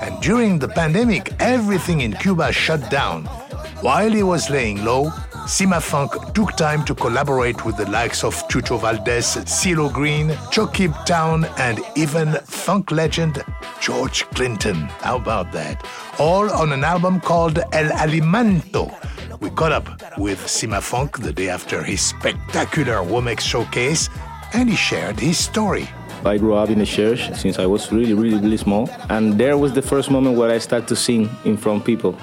And 0.00 0.20
during 0.22 0.60
the 0.60 0.68
pandemic, 0.68 1.32
everything 1.40 2.02
in 2.02 2.12
Cuba 2.12 2.52
shut 2.52 2.88
down. 2.90 3.24
While 3.82 4.12
he 4.12 4.22
was 4.22 4.48
laying 4.48 4.84
low, 4.84 5.12
Cimafunk 5.46 6.34
took 6.34 6.56
time 6.56 6.84
to 6.84 6.94
collaborate 6.94 7.64
with 7.64 7.76
the 7.76 7.90
likes 7.90 8.22
of 8.22 8.34
Chucho 8.48 8.78
Valdés, 8.78 9.36
CeeLo 9.44 9.92
Green, 9.92 10.28
ChocQuibTown, 10.52 11.52
and 11.58 11.80
even 11.96 12.34
funk 12.44 12.92
legend 12.92 13.42
George 13.80 14.24
Clinton. 14.36 14.76
How 15.00 15.16
about 15.16 15.50
that? 15.50 15.84
All 16.20 16.48
on 16.50 16.72
an 16.72 16.84
album 16.84 17.20
called 17.20 17.58
El 17.72 17.90
Alimento. 17.90 18.94
We 19.40 19.50
caught 19.50 19.72
up 19.72 19.88
with 20.16 20.38
Cimafunk 20.46 21.20
the 21.20 21.32
day 21.32 21.48
after 21.48 21.82
his 21.82 22.00
spectacular 22.00 22.98
Womex 22.98 23.40
showcase, 23.40 24.08
and 24.54 24.70
he 24.70 24.76
shared 24.76 25.18
his 25.18 25.38
story. 25.38 25.88
I 26.24 26.38
grew 26.38 26.54
up 26.54 26.70
in 26.70 26.78
the 26.78 26.86
church 26.86 27.34
since 27.34 27.58
I 27.58 27.66
was 27.66 27.90
really, 27.90 28.14
really, 28.14 28.38
really 28.38 28.56
small. 28.56 28.88
And 29.08 29.38
there 29.38 29.58
was 29.58 29.72
the 29.72 29.82
first 29.82 30.08
moment 30.08 30.38
where 30.38 30.50
I 30.50 30.58
started 30.58 30.86
to 30.86 30.94
sing 30.94 31.28
in 31.44 31.56
front 31.56 31.80
of 31.80 31.84
people. 31.84 32.16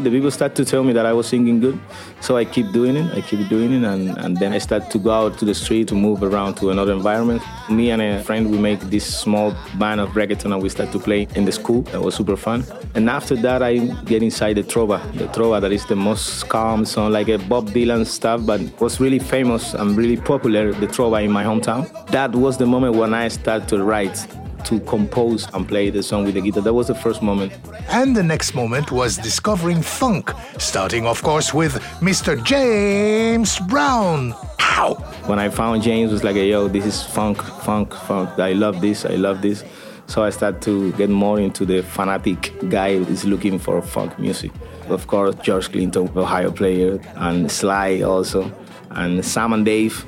The 0.00 0.10
people 0.10 0.30
start 0.30 0.54
to 0.56 0.64
tell 0.64 0.82
me 0.82 0.92
that 0.94 1.04
I 1.04 1.12
was 1.12 1.28
singing 1.28 1.60
good. 1.60 1.78
So 2.20 2.36
I 2.36 2.44
keep 2.44 2.72
doing 2.72 2.96
it, 2.96 3.12
I 3.14 3.20
keep 3.20 3.48
doing 3.48 3.72
it, 3.72 3.84
and, 3.84 4.16
and 4.18 4.36
then 4.36 4.52
I 4.52 4.58
start 4.58 4.90
to 4.90 4.98
go 4.98 5.10
out 5.10 5.38
to 5.38 5.44
the 5.44 5.54
street 5.54 5.88
to 5.88 5.94
move 5.94 6.22
around 6.22 6.54
to 6.56 6.70
another 6.70 6.92
environment. 6.92 7.42
Me 7.68 7.90
and 7.90 8.00
a 8.00 8.22
friend, 8.22 8.50
we 8.50 8.58
make 8.58 8.80
this 8.80 9.04
small 9.04 9.54
band 9.78 10.00
of 10.00 10.10
reggaeton 10.10 10.52
and 10.52 10.62
we 10.62 10.68
start 10.68 10.92
to 10.92 10.98
play 10.98 11.28
in 11.34 11.44
the 11.44 11.52
school. 11.52 11.82
That 11.92 12.00
was 12.00 12.14
super 12.14 12.36
fun. 12.36 12.64
And 12.94 13.10
after 13.10 13.36
that, 13.36 13.62
I 13.62 13.78
get 14.04 14.22
inside 14.22 14.54
the 14.54 14.62
trova. 14.62 15.00
The 15.14 15.26
trova 15.28 15.60
that 15.60 15.72
is 15.72 15.84
the 15.86 15.96
most 15.96 16.48
calm 16.48 16.84
song, 16.84 17.12
like 17.12 17.28
a 17.28 17.38
Bob 17.38 17.70
Dylan 17.70 18.06
stuff, 18.06 18.44
but 18.46 18.60
was 18.80 19.00
really 19.00 19.18
famous 19.18 19.74
and 19.74 19.96
really 19.96 20.16
popular, 20.16 20.72
the 20.72 20.86
trova 20.86 21.22
in 21.24 21.30
my 21.30 21.44
hometown. 21.44 21.82
That 22.08 22.34
was 22.34 22.56
the 22.56 22.66
moment 22.66 22.96
when 22.96 23.14
I 23.14 23.28
started 23.28 23.68
to 23.68 23.82
write 23.82 24.26
to 24.66 24.80
compose 24.80 25.48
and 25.54 25.66
play 25.66 25.90
the 25.90 26.02
song 26.02 26.24
with 26.24 26.34
the 26.34 26.40
guitar. 26.40 26.62
That 26.62 26.74
was 26.74 26.88
the 26.88 26.94
first 26.94 27.22
moment. 27.22 27.52
And 27.88 28.16
the 28.16 28.22
next 28.22 28.54
moment 28.54 28.90
was 28.90 29.16
discovering 29.16 29.82
funk, 29.82 30.32
starting, 30.58 31.06
of 31.06 31.22
course, 31.22 31.52
with 31.54 31.74
Mr. 32.00 32.42
James 32.44 33.58
Brown. 33.60 34.34
Ow! 34.60 34.94
When 35.26 35.38
I 35.38 35.48
found 35.48 35.82
James, 35.82 36.10
it 36.10 36.14
was 36.14 36.24
like, 36.24 36.36
yo, 36.36 36.68
this 36.68 36.86
is 36.86 37.02
funk, 37.02 37.42
funk, 37.42 37.94
funk. 37.94 38.38
I 38.38 38.52
love 38.52 38.80
this, 38.80 39.04
I 39.04 39.16
love 39.16 39.42
this. 39.42 39.64
So 40.06 40.22
I 40.24 40.30
started 40.30 40.60
to 40.62 40.92
get 40.92 41.08
more 41.10 41.38
into 41.40 41.64
the 41.64 41.82
fanatic 41.82 42.52
guy 42.68 42.96
who 42.96 43.04
is 43.04 43.24
looking 43.24 43.58
for 43.58 43.80
funk 43.82 44.18
music. 44.18 44.50
Of 44.88 45.06
course, 45.06 45.34
George 45.36 45.70
Clinton, 45.70 46.10
Ohio 46.16 46.50
player, 46.50 47.00
and 47.16 47.50
Sly 47.50 48.02
also, 48.02 48.52
and 48.90 49.24
Sam 49.24 49.52
and 49.52 49.64
Dave. 49.64 50.04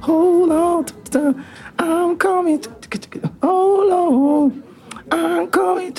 Hold 0.00 0.52
on, 0.52 1.44
I'm 1.78 2.16
coming. 2.16 2.62
Oh, 3.42 3.66
Hold 3.86 3.92
on, 3.92 4.62
I'm 5.10 5.48
coming. 5.48 5.92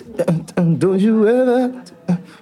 Don't 0.77 0.99
you 0.99 1.27
ever 1.27 1.83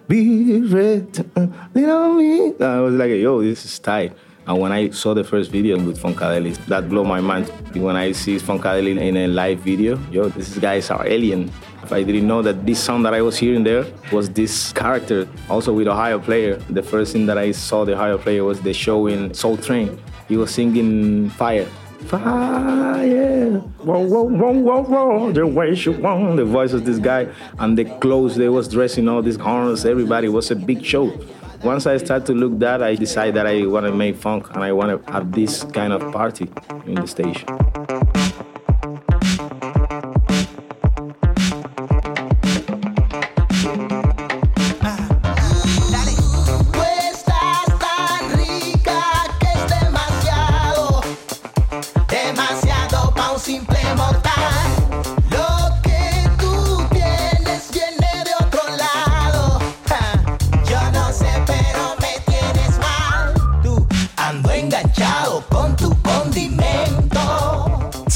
be 0.08 0.62
ready, 0.62 1.06
uh, 1.36 1.48
little 1.74 2.14
me. 2.14 2.54
I 2.60 2.80
was 2.80 2.93
like, 2.93 3.10
yo, 3.10 3.41
this 3.41 3.66
is 3.66 3.80
tight. 3.80 4.14
And 4.48 4.60
when 4.60 4.72
I 4.72 4.91
saw 4.91 5.16
the 5.16 5.24
first 5.24 5.50
video 5.50 5.78
with 5.78 6.00
Funkadelic, 6.00 6.64
that 6.68 6.88
blew 6.88 7.04
my 7.04 7.20
mind. 7.20 7.50
When 7.74 7.96
I 7.96 8.12
see 8.12 8.38
Funkadelic 8.38 9.00
in 9.00 9.18
a 9.18 9.28
live 9.28 9.60
video, 9.60 10.00
yo, 10.12 10.30
these 10.30 10.58
guys 10.60 10.91
are 10.91 11.06
alien. 11.08 11.52
If 11.82 11.91
I 11.91 12.04
didn't 12.04 12.28
know 12.28 12.41
that 12.43 12.66
this 12.66 12.80
sound 12.80 13.06
that 13.06 13.14
I 13.14 13.22
was 13.22 13.38
hearing 13.38 13.64
there 13.64 13.86
was 14.12 14.30
this 14.30 14.72
character. 14.72 15.28
Also 15.50 15.74
with 15.74 15.88
Ohio 15.88 16.20
player, 16.20 16.58
the 16.70 16.84
first 16.84 17.14
thing 17.14 17.26
that 17.26 17.38
I 17.38 17.52
saw 17.52 17.86
the 17.86 17.93
Ohio 17.93 18.18
player 18.20 18.43
was 18.43 18.62
the 18.62 18.74
show 18.74 19.08
in 19.08 19.34
Soul 19.34 19.58
Train. 19.58 20.00
He 20.28 20.38
was 20.38 20.52
singing 20.52 21.30
Fire. 21.32 21.68
Fire, 22.04 23.60
whoa, 23.80 24.06
whoa, 24.06 24.24
whoa, 24.24 24.52
whoa, 24.52 24.84
whoa, 24.84 25.32
the 25.32 25.48
way 25.48 25.74
she 25.74 25.89
won. 25.89 26.36
The 26.36 26.46
voice 26.46 26.74
of 26.74 26.86
this 26.86 27.00
guy 27.00 27.28
and 27.58 27.78
the 27.78 27.86
clothes 27.86 28.36
they 28.36 28.50
was 28.50 28.68
dressing, 28.68 29.08
all 29.08 29.22
these 29.22 29.38
horns, 29.38 29.86
everybody 29.86 30.30
was 30.30 30.52
a 30.52 30.56
big 30.56 30.84
show. 30.86 31.12
Once 31.64 31.88
I 31.88 31.98
start 31.98 32.28
to 32.28 32.34
look 32.34 32.60
that, 32.60 32.84
I 32.84 32.93
decide 32.96 33.34
that 33.34 33.48
I 33.48 33.66
want 33.66 33.88
to 33.88 33.91
make 33.91 34.18
funk 34.18 34.54
and 34.54 34.64
I 34.64 34.72
want 34.72 35.06
to 35.06 35.12
have 35.12 35.32
this 35.32 35.64
kind 35.64 35.93
of 35.93 36.12
party 36.14 36.48
in 36.86 36.96
the 36.96 37.08
station. 37.08 38.25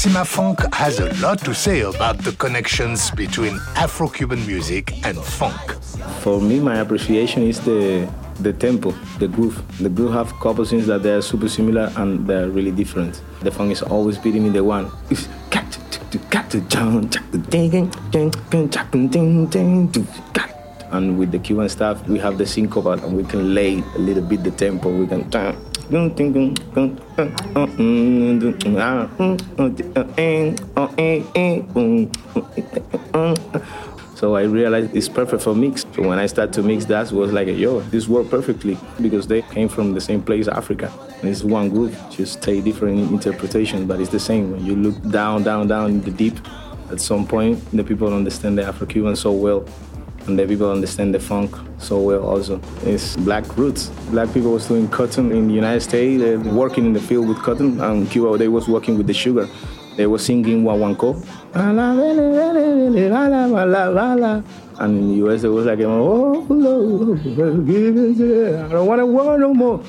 Cimafunk 0.00 0.72
has 0.72 0.98
a 0.98 1.12
lot 1.20 1.40
to 1.40 1.54
say 1.54 1.82
about 1.82 2.16
the 2.16 2.32
connections 2.32 3.10
between 3.10 3.60
Afro 3.76 4.08
Cuban 4.08 4.46
music 4.46 5.04
and 5.04 5.18
funk. 5.18 5.74
For 6.22 6.40
me, 6.40 6.58
my 6.58 6.76
appreciation 6.78 7.42
is 7.42 7.60
the 7.60 8.08
the 8.40 8.54
tempo, 8.54 8.92
the 9.18 9.28
groove. 9.28 9.60
The 9.76 9.90
groove 9.90 10.14
have 10.14 10.32
couple 10.40 10.64
things 10.64 10.86
that 10.86 11.02
they're 11.02 11.20
super 11.20 11.50
similar 11.50 11.92
and 11.96 12.26
they're 12.26 12.48
really 12.48 12.70
different. 12.70 13.20
The 13.42 13.50
funk 13.50 13.72
is 13.72 13.82
always 13.82 14.16
beating 14.16 14.44
me 14.44 14.48
the 14.48 14.64
one. 14.64 14.90
It's 15.10 15.28
and 20.92 21.18
with 21.18 21.30
the 21.30 21.38
Cuban 21.38 21.68
stuff, 21.68 22.08
we 22.08 22.18
have 22.18 22.38
the 22.38 22.44
syncopal 22.44 23.04
and 23.04 23.16
we 23.16 23.24
can 23.24 23.54
lay 23.54 23.82
a 23.94 23.98
little 23.98 24.22
bit 24.22 24.44
the 24.44 24.50
tempo. 24.50 24.88
We 24.88 25.06
can 25.06 25.30
So 34.14 34.36
I 34.36 34.42
realized 34.42 34.94
it's 34.94 35.08
perfect 35.08 35.42
for 35.42 35.54
mix. 35.54 35.84
So 35.94 36.06
when 36.06 36.18
I 36.18 36.26
started 36.26 36.52
to 36.52 36.62
mix 36.62 36.84
that, 36.84 37.10
was 37.10 37.32
like, 37.32 37.48
yo, 37.48 37.80
this 37.80 38.06
worked 38.06 38.30
perfectly 38.30 38.78
because 39.00 39.26
they 39.26 39.42
came 39.42 39.68
from 39.68 39.94
the 39.94 40.00
same 40.00 40.22
place, 40.22 40.46
Africa. 40.46 40.92
And 41.22 41.30
it's 41.30 41.42
one 41.42 41.70
group, 41.70 41.92
just 42.10 42.40
take 42.42 42.62
different 42.62 43.10
interpretations, 43.10 43.86
but 43.86 43.98
it's 44.00 44.10
the 44.10 44.20
same. 44.20 44.52
When 44.52 44.64
you 44.64 44.76
look 44.76 45.10
down, 45.10 45.42
down, 45.42 45.68
down 45.68 45.90
in 45.90 46.00
the 46.02 46.10
deep, 46.10 46.38
at 46.92 47.00
some 47.00 47.26
point, 47.26 47.64
the 47.72 47.82
people 47.82 48.12
understand 48.14 48.58
the 48.58 48.64
Afro-Cuban 48.64 49.16
so 49.16 49.32
well 49.32 49.64
and 50.30 50.38
the 50.38 50.46
people 50.46 50.70
understand 50.70 51.12
the 51.12 51.18
funk 51.18 51.50
so 51.78 51.98
well 51.98 52.22
also. 52.22 52.60
It's 52.84 53.16
black 53.16 53.56
roots. 53.56 53.88
Black 54.10 54.32
people 54.32 54.52
was 54.52 54.68
doing 54.68 54.88
cotton 54.88 55.32
in 55.32 55.48
the 55.48 55.54
United 55.54 55.80
States, 55.80 56.22
were 56.22 56.38
working 56.54 56.86
in 56.86 56.92
the 56.92 57.00
field 57.00 57.28
with 57.28 57.38
cotton, 57.38 57.80
and 57.80 58.08
Cuba 58.08 58.38
they 58.38 58.46
was 58.46 58.68
working 58.68 58.96
with 58.96 59.08
the 59.08 59.12
sugar. 59.12 59.48
They 59.96 60.06
were 60.06 60.18
singing 60.18 60.62
guaguancó. 60.62 61.16
And 64.78 64.98
in 64.98 65.08
the 65.08 65.14
US, 65.26 65.42
it 65.42 65.48
was 65.48 65.66
like, 65.66 65.80
oh, 65.80 66.46
Lord, 66.48 67.20
I 67.20 68.72
don't 68.72 68.86
want 68.86 69.00
to 69.00 69.06
war 69.06 69.36
no 69.36 69.52
more. 69.52 69.82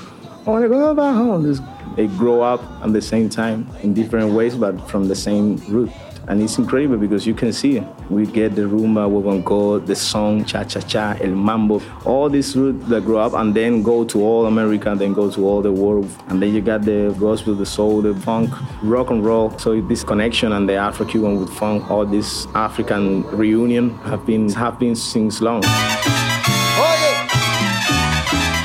I 0.45 0.49
want 0.49 0.63
to 0.63 0.69
go 0.69 0.93
back 0.95 1.15
home. 1.15 1.55
They 1.95 2.07
grow 2.07 2.41
up 2.41 2.61
at 2.83 2.91
the 2.93 3.01
same 3.01 3.29
time 3.29 3.67
in 3.83 3.93
different 3.93 4.33
ways, 4.33 4.55
but 4.55 4.89
from 4.89 5.07
the 5.07 5.15
same 5.15 5.57
root. 5.67 5.91
And 6.27 6.41
it's 6.41 6.57
incredible 6.57 6.97
because 6.97 7.25
you 7.25 7.33
can 7.33 7.51
see. 7.51 7.83
We 8.09 8.25
get 8.25 8.55
the 8.55 8.61
rumba, 8.61 9.09
guaguancó, 9.09 9.85
the 9.85 9.95
song, 9.95 10.45
cha-cha-cha, 10.45 11.17
el 11.19 11.31
mambo, 11.31 11.81
all 12.05 12.29
these 12.29 12.55
roots 12.55 12.87
that 12.89 13.03
grow 13.03 13.19
up 13.19 13.33
and 13.33 13.53
then 13.53 13.81
go 13.81 14.05
to 14.05 14.23
all 14.23 14.45
America, 14.45 14.91
and 14.91 15.01
then 15.01 15.13
go 15.13 15.29
to 15.31 15.45
all 15.45 15.61
the 15.61 15.71
world. 15.71 16.07
And 16.27 16.41
then 16.41 16.53
you 16.53 16.61
got 16.61 16.83
the 16.83 17.15
gospel, 17.19 17.55
the 17.55 17.65
soul, 17.65 18.01
the 18.01 18.13
funk, 18.13 18.53
rock 18.83 19.09
and 19.09 19.25
roll. 19.25 19.51
So 19.57 19.81
this 19.81 20.03
connection 20.03 20.53
and 20.53 20.69
the 20.69 20.75
Afro-Cuban 20.75 21.39
with 21.39 21.49
funk, 21.49 21.89
all 21.89 22.05
this 22.05 22.47
African 22.53 23.23
reunion 23.35 23.97
have 24.05 24.25
been 24.25 24.49
have 24.51 24.77
been 24.79 24.95
since 24.95 25.41
long. 25.41 25.63
Oye, 25.65 27.13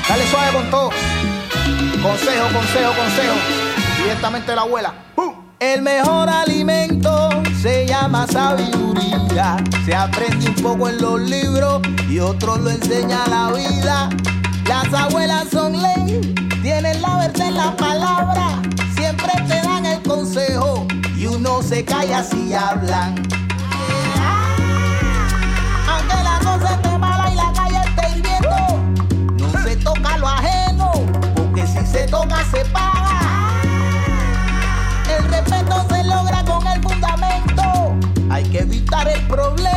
dale 0.07 0.25
suave 0.27 0.53
con 0.53 0.69
todo. 0.69 0.89
Consejo, 2.01 2.47
consejo, 2.53 2.93
consejo. 2.93 3.35
Directamente 4.03 4.55
la 4.55 4.61
abuela. 4.61 4.93
¡Pum! 5.15 5.33
El 5.59 5.81
mejor 5.81 6.29
alimento 6.29 7.06
se 7.61 7.87
llama 7.87 8.27
sabiduría. 8.27 9.57
Se 9.85 9.95
aprende 9.95 10.49
un 10.49 10.55
poco 10.55 10.89
en 10.89 11.01
los 11.01 11.19
libros 11.21 11.81
y 12.09 12.19
otros 12.19 12.59
lo 12.59 12.69
enseña 12.69 13.27
la 13.27 13.51
vida. 13.51 14.09
Las 14.67 14.93
abuelas 14.93 15.47
son 15.51 15.81
ley, 15.81 16.35
tienen 16.61 17.01
la 17.01 17.17
verdad 17.17 17.47
en 17.47 17.55
la 17.55 17.75
palabra. 17.75 18.61
Siempre 18.95 19.31
te 19.47 19.61
dan 19.61 19.85
el 19.85 20.01
consejo 20.03 20.85
y 21.15 21.27
uno 21.27 21.61
se 21.63 21.83
calla 21.83 22.23
si 22.23 22.53
hablan. 22.53 23.15
Aunque 25.89 26.23
la 26.23 26.39
cosa 26.43 26.73
esté 26.75 26.97
mala 26.97 27.31
y 27.31 27.35
la 27.35 27.53
calle 27.53 27.81
esté 27.85 28.17
hirviendo, 28.17 29.53
no 29.53 29.63
se 29.63 29.75
toca 29.77 30.17
lo 30.17 30.27
ajeno, 30.27 30.91
porque 31.35 31.65
si 31.65 31.85
se 31.85 32.07
toca 32.07 32.43
se 32.51 32.65
paga. 32.65 32.96
solventar 38.87 39.07
el 39.09 39.21
problema. 39.27 39.76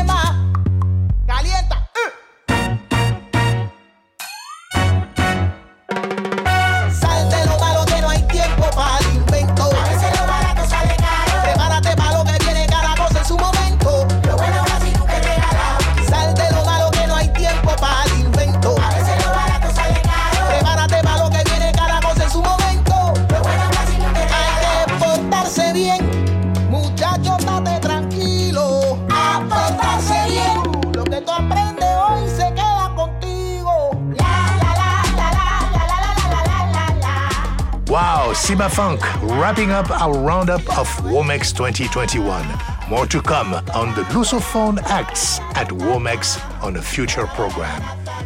Cimafunk, 38.51 39.01
wrapping 39.40 39.70
up 39.70 39.88
our 39.92 40.12
roundup 40.12 40.61
of 40.76 40.88
Womex 41.05 41.55
2021. 41.55 42.44
More 42.88 43.07
to 43.07 43.22
come 43.22 43.55
on 43.55 43.94
the 43.94 44.03
Lusophone 44.11 44.82
acts 44.86 45.38
at 45.55 45.68
Womex 45.68 46.36
on 46.61 46.74
a 46.74 46.82
future 46.82 47.28
program. 47.28 47.80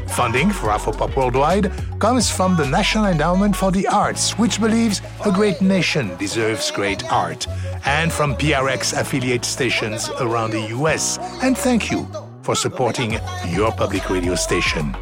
Funding 0.08 0.50
for 0.50 0.70
Afropop 0.70 1.14
Worldwide 1.14 1.70
comes 1.98 2.30
from 2.30 2.56
the 2.56 2.64
National 2.64 3.04
Endowment 3.04 3.54
for 3.54 3.70
the 3.70 3.86
Arts, 3.86 4.38
which 4.38 4.62
believes 4.62 5.02
a 5.26 5.30
great 5.30 5.60
nation 5.60 6.16
deserves 6.16 6.70
great 6.70 7.04
art. 7.12 7.46
and 7.84 8.10
from 8.10 8.34
PRX 8.34 8.98
affiliate 8.98 9.44
stations 9.44 10.08
around 10.20 10.52
the 10.52 10.68
US. 10.78 11.18
And 11.42 11.54
thank 11.54 11.90
you 11.90 12.08
for 12.40 12.56
supporting 12.56 13.18
your 13.50 13.72
public 13.72 14.08
radio 14.08 14.36
station. 14.36 14.96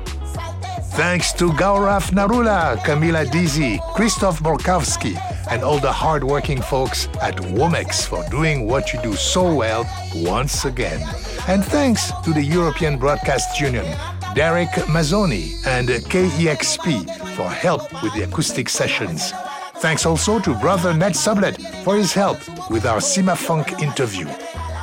Thanks 0.95 1.33
to 1.35 1.49
Gaurav 1.53 2.11
Narula, 2.11 2.77
Camila 2.85 3.25
Dizi, 3.25 3.79
Christoph 3.95 4.41
Borkowski, 4.41 5.17
and 5.51 5.63
all 5.63 5.79
the 5.79 5.91
hardworking 5.91 6.61
folks 6.61 7.09
at 7.23 7.35
Womex 7.37 8.07
for 8.07 8.23
doing 8.29 8.67
what 8.67 8.93
you 8.93 9.01
do 9.01 9.15
so 9.15 9.55
well 9.55 9.89
once 10.17 10.67
again. 10.67 11.01
And 11.49 11.65
thanks 11.65 12.13
to 12.25 12.35
the 12.35 12.43
European 12.43 12.99
Broadcast 12.99 13.59
Union, 13.59 13.87
Derek 14.35 14.69
Mazzoni, 14.87 15.55
and 15.67 15.89
KEXP 15.89 17.37
for 17.37 17.49
help 17.49 17.91
with 18.03 18.13
the 18.13 18.25
acoustic 18.25 18.69
sessions. 18.69 19.33
Thanks 19.77 20.05
also 20.05 20.41
to 20.41 20.55
brother 20.61 20.93
Ned 20.93 21.13
Sublette 21.13 21.59
for 21.85 21.97
his 21.97 22.13
help 22.13 22.39
with 22.71 22.85
our 22.85 22.99
Cimafunk 22.99 23.81
interview. 23.81 24.27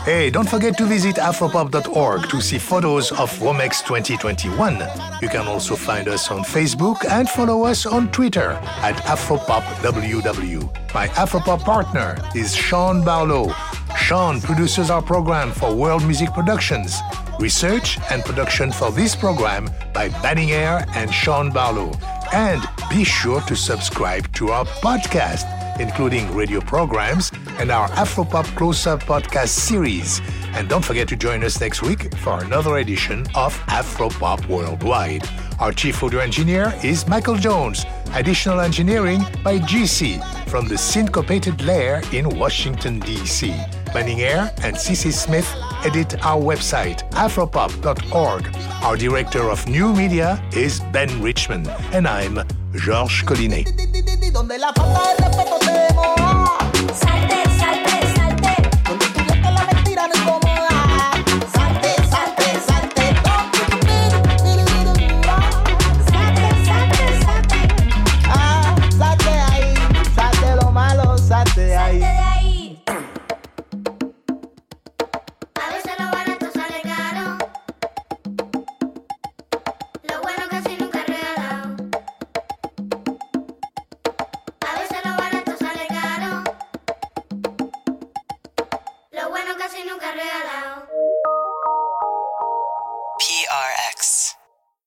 Hey, 0.09 0.31
don't 0.31 0.49
forget 0.49 0.75
to 0.79 0.85
visit 0.85 1.17
afropop.org 1.17 2.29
to 2.29 2.41
see 2.41 2.57
photos 2.57 3.11
of 3.11 3.29
Womex 3.37 3.85
2021. 3.85 4.79
You 5.21 5.29
can 5.29 5.47
also 5.47 5.75
find 5.75 6.07
us 6.07 6.31
on 6.31 6.39
Facebook 6.39 7.05
and 7.07 7.29
follow 7.29 7.65
us 7.65 7.85
on 7.85 8.11
Twitter 8.11 8.53
at 8.81 8.95
AfropopWW. 9.05 10.93
My 10.95 11.09
Afropop 11.09 11.59
partner 11.59 12.17
is 12.33 12.55
Sean 12.55 13.05
Barlow. 13.05 13.53
Sean 13.95 14.41
produces 14.41 14.89
our 14.89 15.03
program 15.03 15.51
for 15.51 15.75
World 15.75 16.03
Music 16.03 16.33
Productions. 16.33 16.97
Research 17.39 17.99
and 18.09 18.23
production 18.23 18.71
for 18.71 18.91
this 18.91 19.15
program 19.15 19.69
by 19.93 20.09
Banning 20.23 20.53
Eyre 20.53 20.87
and 20.95 21.13
Sean 21.13 21.51
Barlow. 21.51 21.91
And 22.33 22.63
be 22.89 23.03
sure 23.03 23.41
to 23.41 23.55
subscribe 23.55 24.33
to 24.33 24.49
our 24.49 24.65
podcast 24.65 25.58
including 25.79 26.33
radio 26.35 26.59
programs 26.61 27.31
and 27.57 27.71
our 27.71 27.87
Afropop 27.89 28.45
Close 28.55 28.85
Up 28.87 29.03
podcast 29.03 29.49
series. 29.49 30.21
And 30.53 30.67
don't 30.67 30.83
forget 30.83 31.07
to 31.09 31.15
join 31.15 31.43
us 31.43 31.59
next 31.59 31.81
week 31.81 32.13
for 32.17 32.43
another 32.43 32.77
edition 32.77 33.25
of 33.35 33.57
Afropop 33.67 34.47
Worldwide. 34.47 35.27
Our 35.59 35.71
chief 35.71 36.03
audio 36.03 36.19
engineer 36.19 36.73
is 36.83 37.07
Michael 37.07 37.35
Jones. 37.35 37.85
Additional 38.13 38.59
engineering 38.59 39.19
by 39.43 39.59
GC 39.59 40.23
from 40.47 40.67
the 40.67 40.77
Syncopated 40.77 41.61
Lair 41.63 42.01
in 42.11 42.29
Washington, 42.29 42.99
D.C. 42.99 43.55
Banning 43.93 44.21
Eyre 44.21 44.51
and 44.63 44.75
CC 44.75 45.11
Smith 45.11 45.53
edit 45.85 46.25
our 46.25 46.41
website, 46.41 47.09
afropop.org. 47.11 48.55
Our 48.83 48.97
director 48.97 49.49
of 49.49 49.67
new 49.67 49.93
media 49.93 50.41
is 50.53 50.79
Ben 50.91 51.21
Richmond, 51.21 51.67
and 51.93 52.07
I'm 52.07 52.35
Georges 52.73 53.23
Collinet. 53.27 53.67